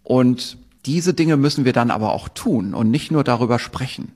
Und 0.04 0.58
diese 0.86 1.14
Dinge 1.14 1.38
müssen 1.38 1.66
wir 1.66 1.74
dann 1.74 1.92
aber 1.92 2.14
auch 2.14 2.30
tun 2.30 2.74
und 2.74 2.90
nicht 2.90 3.12
nur 3.12 3.24
darüber 3.24 3.60
sprechen. 3.60 4.12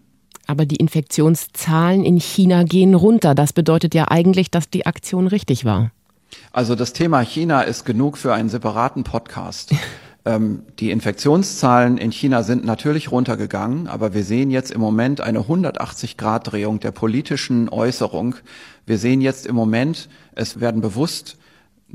Aber 0.48 0.66
die 0.66 0.76
Infektionszahlen 0.78 2.04
in 2.04 2.20
China 2.20 2.64
gehen 2.64 2.94
runter. 2.94 3.36
Das 3.36 3.54
bedeutet 3.54 3.96
ja 3.96 4.06
eigentlich, 4.10 4.52
dass 4.52 4.70
die 4.70 4.86
Aktion 4.86 5.28
richtig 5.28 5.66
war. 5.66 5.92
Also 6.52 6.76
das 6.76 6.94
Thema 6.94 7.22
China 7.22 7.62
ist 7.62 7.86
genug 7.86 8.18
für 8.18 8.34
einen 8.34 8.50
separaten 8.50 9.04
Podcast. 9.04 9.74
ähm, 10.26 10.64
die 10.80 10.92
Infektionszahlen 10.92 11.98
in 11.98 12.12
China 12.12 12.44
sind 12.44 12.66
natürlich 12.66 13.12
runtergegangen, 13.12 13.88
aber 13.88 14.14
wir 14.14 14.24
sehen 14.24 14.52
jetzt 14.52 14.72
im 14.72 14.82
Moment 14.82 15.22
eine 15.22 15.42
180-Grad-Drehung 15.42 16.80
der 16.80 16.92
politischen 16.92 17.70
Äußerung. 17.70 18.36
Wir 18.86 18.98
sehen 18.98 19.22
jetzt 19.22 19.46
im 19.46 19.56
Moment, 19.56 20.10
es 20.34 20.60
werden 20.60 20.82
bewusst 20.82 21.38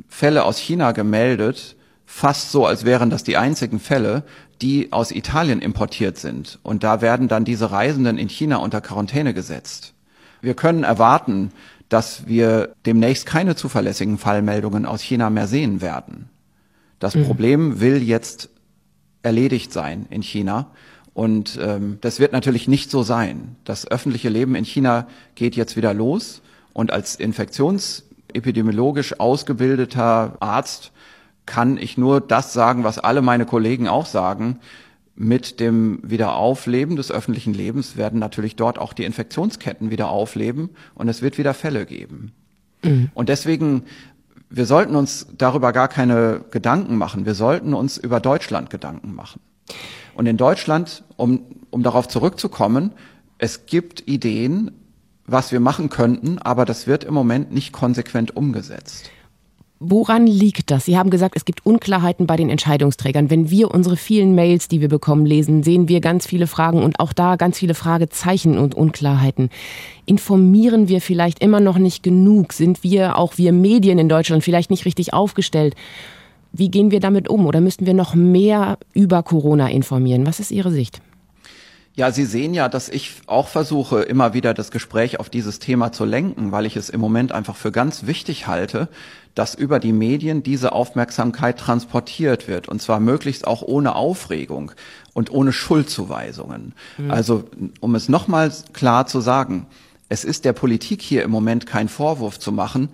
Fälle 0.08 0.44
aus 0.44 0.58
China 0.58 0.92
gemeldet, 0.92 1.76
fast 2.06 2.50
so, 2.52 2.66
als 2.66 2.84
wären 2.84 3.10
das 3.10 3.24
die 3.24 3.36
einzigen 3.36 3.80
Fälle, 3.80 4.24
die 4.62 4.92
aus 4.92 5.10
Italien 5.10 5.60
importiert 5.60 6.18
sind. 6.18 6.58
Und 6.62 6.84
da 6.84 7.00
werden 7.00 7.28
dann 7.28 7.44
diese 7.44 7.70
Reisenden 7.70 8.18
in 8.18 8.28
China 8.28 8.56
unter 8.56 8.80
Quarantäne 8.80 9.32
gesetzt. 9.32 9.94
Wir 10.40 10.54
können 10.54 10.84
erwarten, 10.84 11.52
dass 11.90 12.26
wir 12.26 12.74
demnächst 12.86 13.26
keine 13.26 13.56
zuverlässigen 13.56 14.16
Fallmeldungen 14.16 14.86
aus 14.86 15.02
China 15.02 15.28
mehr 15.28 15.46
sehen 15.46 15.82
werden. 15.82 16.30
Das 16.98 17.14
mhm. 17.14 17.24
Problem 17.24 17.80
will 17.80 18.02
jetzt 18.02 18.48
erledigt 19.22 19.72
sein 19.72 20.06
in 20.08 20.22
China. 20.22 20.70
Und 21.12 21.58
ähm, 21.60 21.98
das 22.00 22.20
wird 22.20 22.32
natürlich 22.32 22.68
nicht 22.68 22.90
so 22.90 23.02
sein. 23.02 23.56
Das 23.64 23.90
öffentliche 23.90 24.28
Leben 24.28 24.54
in 24.54 24.64
China 24.64 25.08
geht 25.34 25.56
jetzt 25.56 25.76
wieder 25.76 25.92
los. 25.92 26.40
Und 26.72 26.92
als 26.92 27.16
infektionsepidemiologisch 27.16 29.18
ausgebildeter 29.18 30.36
Arzt 30.38 30.92
kann 31.44 31.76
ich 31.76 31.98
nur 31.98 32.20
das 32.20 32.52
sagen, 32.52 32.84
was 32.84 33.00
alle 33.00 33.22
meine 33.22 33.44
Kollegen 33.44 33.88
auch 33.88 34.06
sagen. 34.06 34.60
Mit 35.22 35.60
dem 35.60 35.98
Wiederaufleben 36.02 36.96
des 36.96 37.12
öffentlichen 37.12 37.52
Lebens 37.52 37.98
werden 37.98 38.18
natürlich 38.18 38.56
dort 38.56 38.78
auch 38.78 38.94
die 38.94 39.04
Infektionsketten 39.04 39.90
wieder 39.90 40.08
aufleben 40.08 40.70
und 40.94 41.10
es 41.10 41.20
wird 41.20 41.36
wieder 41.36 41.52
Fälle 41.52 41.84
geben. 41.84 42.32
Mhm. 42.82 43.10
Und 43.12 43.28
deswegen, 43.28 43.82
wir 44.48 44.64
sollten 44.64 44.96
uns 44.96 45.26
darüber 45.36 45.74
gar 45.74 45.88
keine 45.88 46.40
Gedanken 46.50 46.96
machen. 46.96 47.26
Wir 47.26 47.34
sollten 47.34 47.74
uns 47.74 47.98
über 47.98 48.18
Deutschland 48.18 48.70
Gedanken 48.70 49.14
machen. 49.14 49.42
Und 50.14 50.24
in 50.24 50.38
Deutschland, 50.38 51.04
um, 51.18 51.42
um 51.68 51.82
darauf 51.82 52.08
zurückzukommen, 52.08 52.92
es 53.36 53.66
gibt 53.66 54.08
Ideen, 54.08 54.70
was 55.26 55.52
wir 55.52 55.60
machen 55.60 55.90
könnten, 55.90 56.38
aber 56.38 56.64
das 56.64 56.86
wird 56.86 57.04
im 57.04 57.12
Moment 57.12 57.52
nicht 57.52 57.72
konsequent 57.72 58.34
umgesetzt. 58.34 59.10
Woran 59.82 60.26
liegt 60.26 60.70
das? 60.70 60.84
Sie 60.84 60.98
haben 60.98 61.08
gesagt, 61.08 61.36
es 61.36 61.46
gibt 61.46 61.64
Unklarheiten 61.64 62.26
bei 62.26 62.36
den 62.36 62.50
Entscheidungsträgern. 62.50 63.30
Wenn 63.30 63.48
wir 63.48 63.70
unsere 63.70 63.96
vielen 63.96 64.34
Mails, 64.34 64.68
die 64.68 64.82
wir 64.82 64.90
bekommen, 64.90 65.24
lesen, 65.24 65.62
sehen 65.62 65.88
wir 65.88 66.02
ganz 66.02 66.26
viele 66.26 66.46
Fragen 66.46 66.82
und 66.82 67.00
auch 67.00 67.14
da 67.14 67.36
ganz 67.36 67.58
viele 67.58 67.72
Fragezeichen 67.72 68.58
und 68.58 68.74
Unklarheiten. 68.74 69.48
Informieren 70.04 70.88
wir 70.88 71.00
vielleicht 71.00 71.38
immer 71.42 71.60
noch 71.60 71.78
nicht 71.78 72.02
genug? 72.02 72.52
Sind 72.52 72.82
wir, 72.82 73.16
auch 73.16 73.38
wir 73.38 73.54
Medien 73.54 73.98
in 73.98 74.10
Deutschland, 74.10 74.44
vielleicht 74.44 74.68
nicht 74.68 74.84
richtig 74.84 75.14
aufgestellt? 75.14 75.74
Wie 76.52 76.70
gehen 76.70 76.90
wir 76.90 77.00
damit 77.00 77.30
um? 77.30 77.46
Oder 77.46 77.62
müssten 77.62 77.86
wir 77.86 77.94
noch 77.94 78.14
mehr 78.14 78.76
über 78.92 79.22
Corona 79.22 79.70
informieren? 79.70 80.26
Was 80.26 80.40
ist 80.40 80.50
Ihre 80.50 80.72
Sicht? 80.72 81.00
Ja, 81.94 82.12
Sie 82.12 82.24
sehen 82.24 82.54
ja, 82.54 82.68
dass 82.68 82.88
ich 82.88 83.16
auch 83.26 83.48
versuche, 83.48 84.02
immer 84.02 84.32
wieder 84.32 84.54
das 84.54 84.70
Gespräch 84.70 85.18
auf 85.18 85.28
dieses 85.28 85.58
Thema 85.58 85.90
zu 85.90 86.04
lenken, 86.04 86.52
weil 86.52 86.64
ich 86.64 86.76
es 86.76 86.88
im 86.88 87.00
Moment 87.00 87.32
einfach 87.32 87.56
für 87.56 87.72
ganz 87.72 88.06
wichtig 88.06 88.46
halte, 88.46 88.88
dass 89.34 89.54
über 89.54 89.78
die 89.78 89.92
Medien 89.92 90.42
diese 90.42 90.72
Aufmerksamkeit 90.72 91.58
transportiert 91.58 92.48
wird 92.48 92.68
und 92.68 92.82
zwar 92.82 93.00
möglichst 93.00 93.46
auch 93.46 93.62
ohne 93.62 93.94
Aufregung 93.94 94.72
und 95.12 95.30
ohne 95.30 95.52
Schuldzuweisungen. 95.52 96.74
Mhm. 96.98 97.10
Also, 97.10 97.44
um 97.80 97.94
es 97.94 98.08
nochmals 98.08 98.64
klar 98.72 99.06
zu 99.06 99.20
sagen, 99.20 99.66
es 100.08 100.24
ist 100.24 100.44
der 100.44 100.52
Politik 100.52 101.02
hier 101.02 101.22
im 101.22 101.30
Moment 101.30 101.66
kein 101.66 101.88
Vorwurf 101.88 102.38
zu 102.38 102.50
machen. 102.50 102.88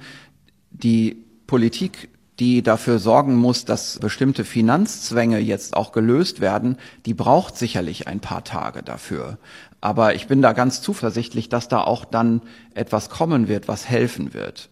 Die 0.70 1.24
Politik 1.46 2.10
die 2.38 2.62
dafür 2.62 2.98
sorgen 2.98 3.36
muss, 3.36 3.64
dass 3.64 3.98
bestimmte 3.98 4.44
Finanzzwänge 4.44 5.38
jetzt 5.38 5.76
auch 5.76 5.92
gelöst 5.92 6.40
werden, 6.40 6.76
die 7.06 7.14
braucht 7.14 7.56
sicherlich 7.56 8.08
ein 8.08 8.20
paar 8.20 8.44
Tage 8.44 8.82
dafür. 8.82 9.38
Aber 9.80 10.14
ich 10.14 10.26
bin 10.26 10.42
da 10.42 10.52
ganz 10.52 10.82
zuversichtlich, 10.82 11.48
dass 11.48 11.68
da 11.68 11.80
auch 11.80 12.04
dann 12.04 12.42
etwas 12.74 13.08
kommen 13.08 13.48
wird, 13.48 13.68
was 13.68 13.88
helfen 13.88 14.34
wird. 14.34 14.68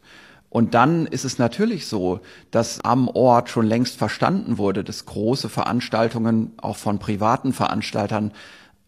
Und 0.54 0.74
dann 0.74 1.06
ist 1.06 1.24
es 1.24 1.38
natürlich 1.38 1.88
so, 1.88 2.20
dass 2.52 2.80
am 2.84 3.08
Ort 3.08 3.50
schon 3.50 3.66
längst 3.66 3.96
verstanden 3.96 4.56
wurde, 4.56 4.84
dass 4.84 5.04
große 5.04 5.48
Veranstaltungen 5.48 6.52
auch 6.58 6.76
von 6.76 7.00
privaten 7.00 7.52
Veranstaltern 7.52 8.30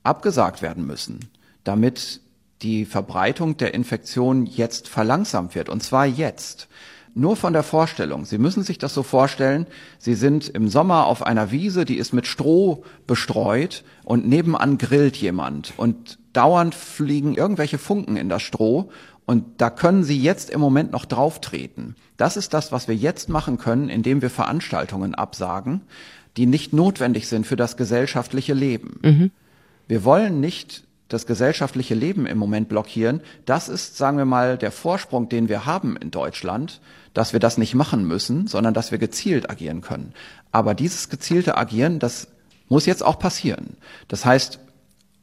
abgesagt 0.05 0.63
werden 0.63 0.87
müssen, 0.87 1.29
damit 1.65 2.21
die 2.63 2.85
Verbreitung 2.85 3.57
der 3.57 3.75
Infektion 3.75 4.47
jetzt 4.47 4.87
verlangsamt 4.87 5.57
wird. 5.57 5.69
Und 5.69 5.83
zwar 5.83 6.07
jetzt 6.07 6.69
nur 7.17 7.35
von 7.35 7.53
der 7.53 7.65
Vorstellung. 7.65 8.27
Sie 8.27 8.39
müssen 8.39 8.63
sich 8.63 8.79
das 8.79 8.95
so 8.95 9.03
vorstellen, 9.03 9.67
Sie 9.99 10.15
sind 10.15 10.49
im 10.49 10.69
Sommer 10.69 11.07
auf 11.07 11.27
einer 11.27 11.51
Wiese, 11.51 11.85
die 11.85 11.97
ist 11.97 12.13
mit 12.13 12.29
Stroh 12.29 12.85
bestreut 13.09 13.83
und 14.05 14.29
nebenan 14.29 14.79
grillt 14.79 15.17
jemand 15.17 15.73
und 15.79 16.21
dauernd 16.33 16.77
fliegen 16.77 17.35
irgendwelche 17.35 17.79
Funken 17.79 18.17
in 18.17 18.29
das 18.29 18.43
Stroh 18.43 18.91
und 19.27 19.45
da 19.61 19.71
können 19.71 20.05
Sie 20.05 20.21
jetzt 20.21 20.51
im 20.51 20.61
Moment 20.61 20.93
noch 20.93 21.05
drauf 21.05 21.41
treten. 21.41 21.97
Das 22.17 22.37
ist 22.37 22.55
das, 22.55 22.73
was 22.73 22.89
wir 22.89 22.95
jetzt 22.95 23.29
machen 23.29 23.59
können, 23.59 23.89
indem 23.89 24.23
wir 24.23 24.31
Veranstaltungen 24.31 25.15
absagen, 25.15 25.83
die 26.37 26.47
nicht 26.47 26.73
notwendig 26.73 27.29
sind 27.29 27.47
für 27.47 27.57
das 27.57 27.77
gesellschaftliche 27.77 28.55
Leben. 28.55 29.01
Mhm. 29.03 29.31
Wir 29.89 30.05
wollen 30.05 30.41
nicht 30.41 30.85
das 31.09 31.27
gesellschaftliche 31.27 31.95
Leben 31.95 32.27
im 32.27 32.39
Moment 32.39 32.69
blockieren. 32.69 33.21
Das 33.45 33.69
ist, 33.69 33.97
sagen 33.97 34.19
wir 34.19 34.25
mal, 34.25 34.59
der 34.59 34.73
Vorsprung, 34.73 35.29
den 35.29 35.49
wir 35.49 35.67
haben 35.67 35.97
in 35.97 36.11
Deutschland, 36.11 36.81
dass 37.15 37.33
wir 37.33 37.41
das 37.41 37.59
nicht 37.59 37.75
machen 37.75 38.07
müssen, 38.07 38.47
sondern 38.47 38.75
dass 38.75 38.91
wir 38.91 38.99
gezielt 38.99 39.49
agieren 39.49 39.81
können. 39.81 40.13
Aber 40.53 40.75
dieses 40.75 41.09
gezielte 41.09 41.57
Agieren, 41.57 41.99
das 41.99 42.29
muss 42.69 42.87
jetzt 42.87 43.05
auch 43.05 43.19
passieren. 43.19 43.77
Das 44.09 44.25
heißt, 44.25 44.59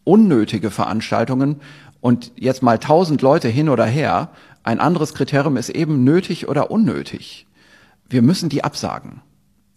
unnötige 0.06 0.72
Veranstaltungen 0.72 1.62
und 2.04 2.34
jetzt 2.36 2.62
mal 2.62 2.80
tausend 2.80 3.22
Leute 3.22 3.48
hin 3.48 3.70
oder 3.70 3.86
her, 3.86 4.28
ein 4.62 4.82
anderes 4.82 5.14
Kriterium 5.14 5.56
ist 5.56 5.70
eben 5.70 6.04
nötig 6.04 6.50
oder 6.50 6.70
unnötig. 6.70 7.48
Wir 8.10 8.22
müssen 8.22 8.50
die 8.50 8.62
absagen. 8.62 9.22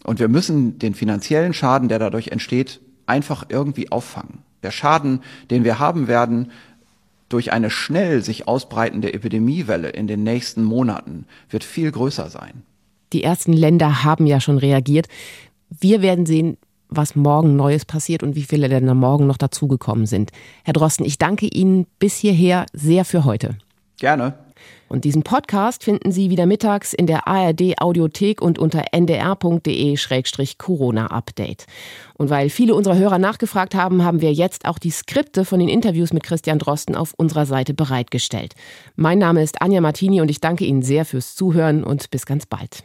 Und 0.03 0.19
wir 0.19 0.27
müssen 0.27 0.81
den 0.81 0.95
finanziellen 0.95 1.53
Schaden, 1.53 1.89
der 1.89 2.01
dadurch 2.01 2.29
entsteht, 2.29 2.81
einfach 3.07 3.47
irgendwie 3.49 3.93
auffangen. 3.93 4.41
Der 4.65 4.73
Schaden, 4.73 5.21
den 5.53 5.63
wir 5.63 5.79
haben 5.79 6.09
werden 6.09 6.51
durch 7.29 7.53
eine 7.53 7.71
schnell 7.71 8.25
sich 8.25 8.49
ausbreitende 8.49 9.15
Epidemiewelle 9.15 9.91
in 9.91 10.09
den 10.09 10.25
nächsten 10.25 10.65
Monaten, 10.65 11.27
wird 11.49 11.63
viel 11.63 11.93
größer 11.93 12.29
sein. 12.29 12.65
Die 13.13 13.23
ersten 13.23 13.53
Länder 13.53 14.03
haben 14.03 14.27
ja 14.27 14.41
schon 14.41 14.59
reagiert. 14.59 15.07
Wir 15.71 16.03
werden 16.03 16.27
sehen, 16.27 16.57
was 16.89 17.17
morgen 17.17 17.57
Neues 17.57 17.85
passiert 17.85 18.23
und 18.23 18.37
wie 18.37 18.43
viele 18.43 18.67
Länder 18.67 18.95
morgen 18.95 19.27
noch 19.27 19.37
dazugekommen 19.37 20.07
sind. 20.07 20.31
Herr 20.65 20.75
Drosten, 20.75 21.05
ich 21.05 21.19
danke 21.19 21.47
Ihnen 21.47 21.87
bis 21.99 22.17
hierher 22.17 22.67
sehr 22.73 23.05
für 23.05 23.25
heute. 23.25 23.57
Gerne. 23.99 24.35
Und 24.89 25.05
diesen 25.05 25.23
Podcast 25.23 25.83
finden 25.83 26.13
Sie 26.13 26.31
wieder 26.31 26.47
mittags 26.47 26.93
in 26.93 27.07
der 27.07 27.27
ARD 27.27 27.81
Audiothek 27.81 28.41
und 28.41 28.57
unter 28.59 28.85
ndr.de-corona-update. 28.93 31.67
Und 32.15 32.31
weil 32.31 32.51
viele 32.51 32.75
unserer 32.75 32.97
Hörer 32.97 33.19
nachgefragt 33.19 33.75
haben, 33.75 34.05
haben 34.05 34.21
wir 34.21 34.33
jetzt 34.33 34.65
auch 34.65 34.79
die 34.79 34.91
Skripte 34.91 35.45
von 35.45 35.59
den 35.59 35.69
Interviews 35.69 36.13
mit 36.13 36.23
Christian 36.23 36.61
Drosten 36.61 36.95
auf 36.95 37.15
unserer 37.17 37.47
Seite 37.47 37.75
bereitgestellt. 37.75 38.55
Mein 38.95 39.19
Name 39.19 39.43
ist 39.43 39.61
Anja 39.61 39.81
Martini 39.81 40.21
und 40.21 40.31
ich 40.31 40.41
danke 40.41 40.65
Ihnen 40.65 40.83
sehr 40.83 41.05
fürs 41.05 41.35
Zuhören 41.35 41.83
und 41.83 42.11
bis 42.11 42.25
ganz 42.25 42.47
bald. 42.47 42.85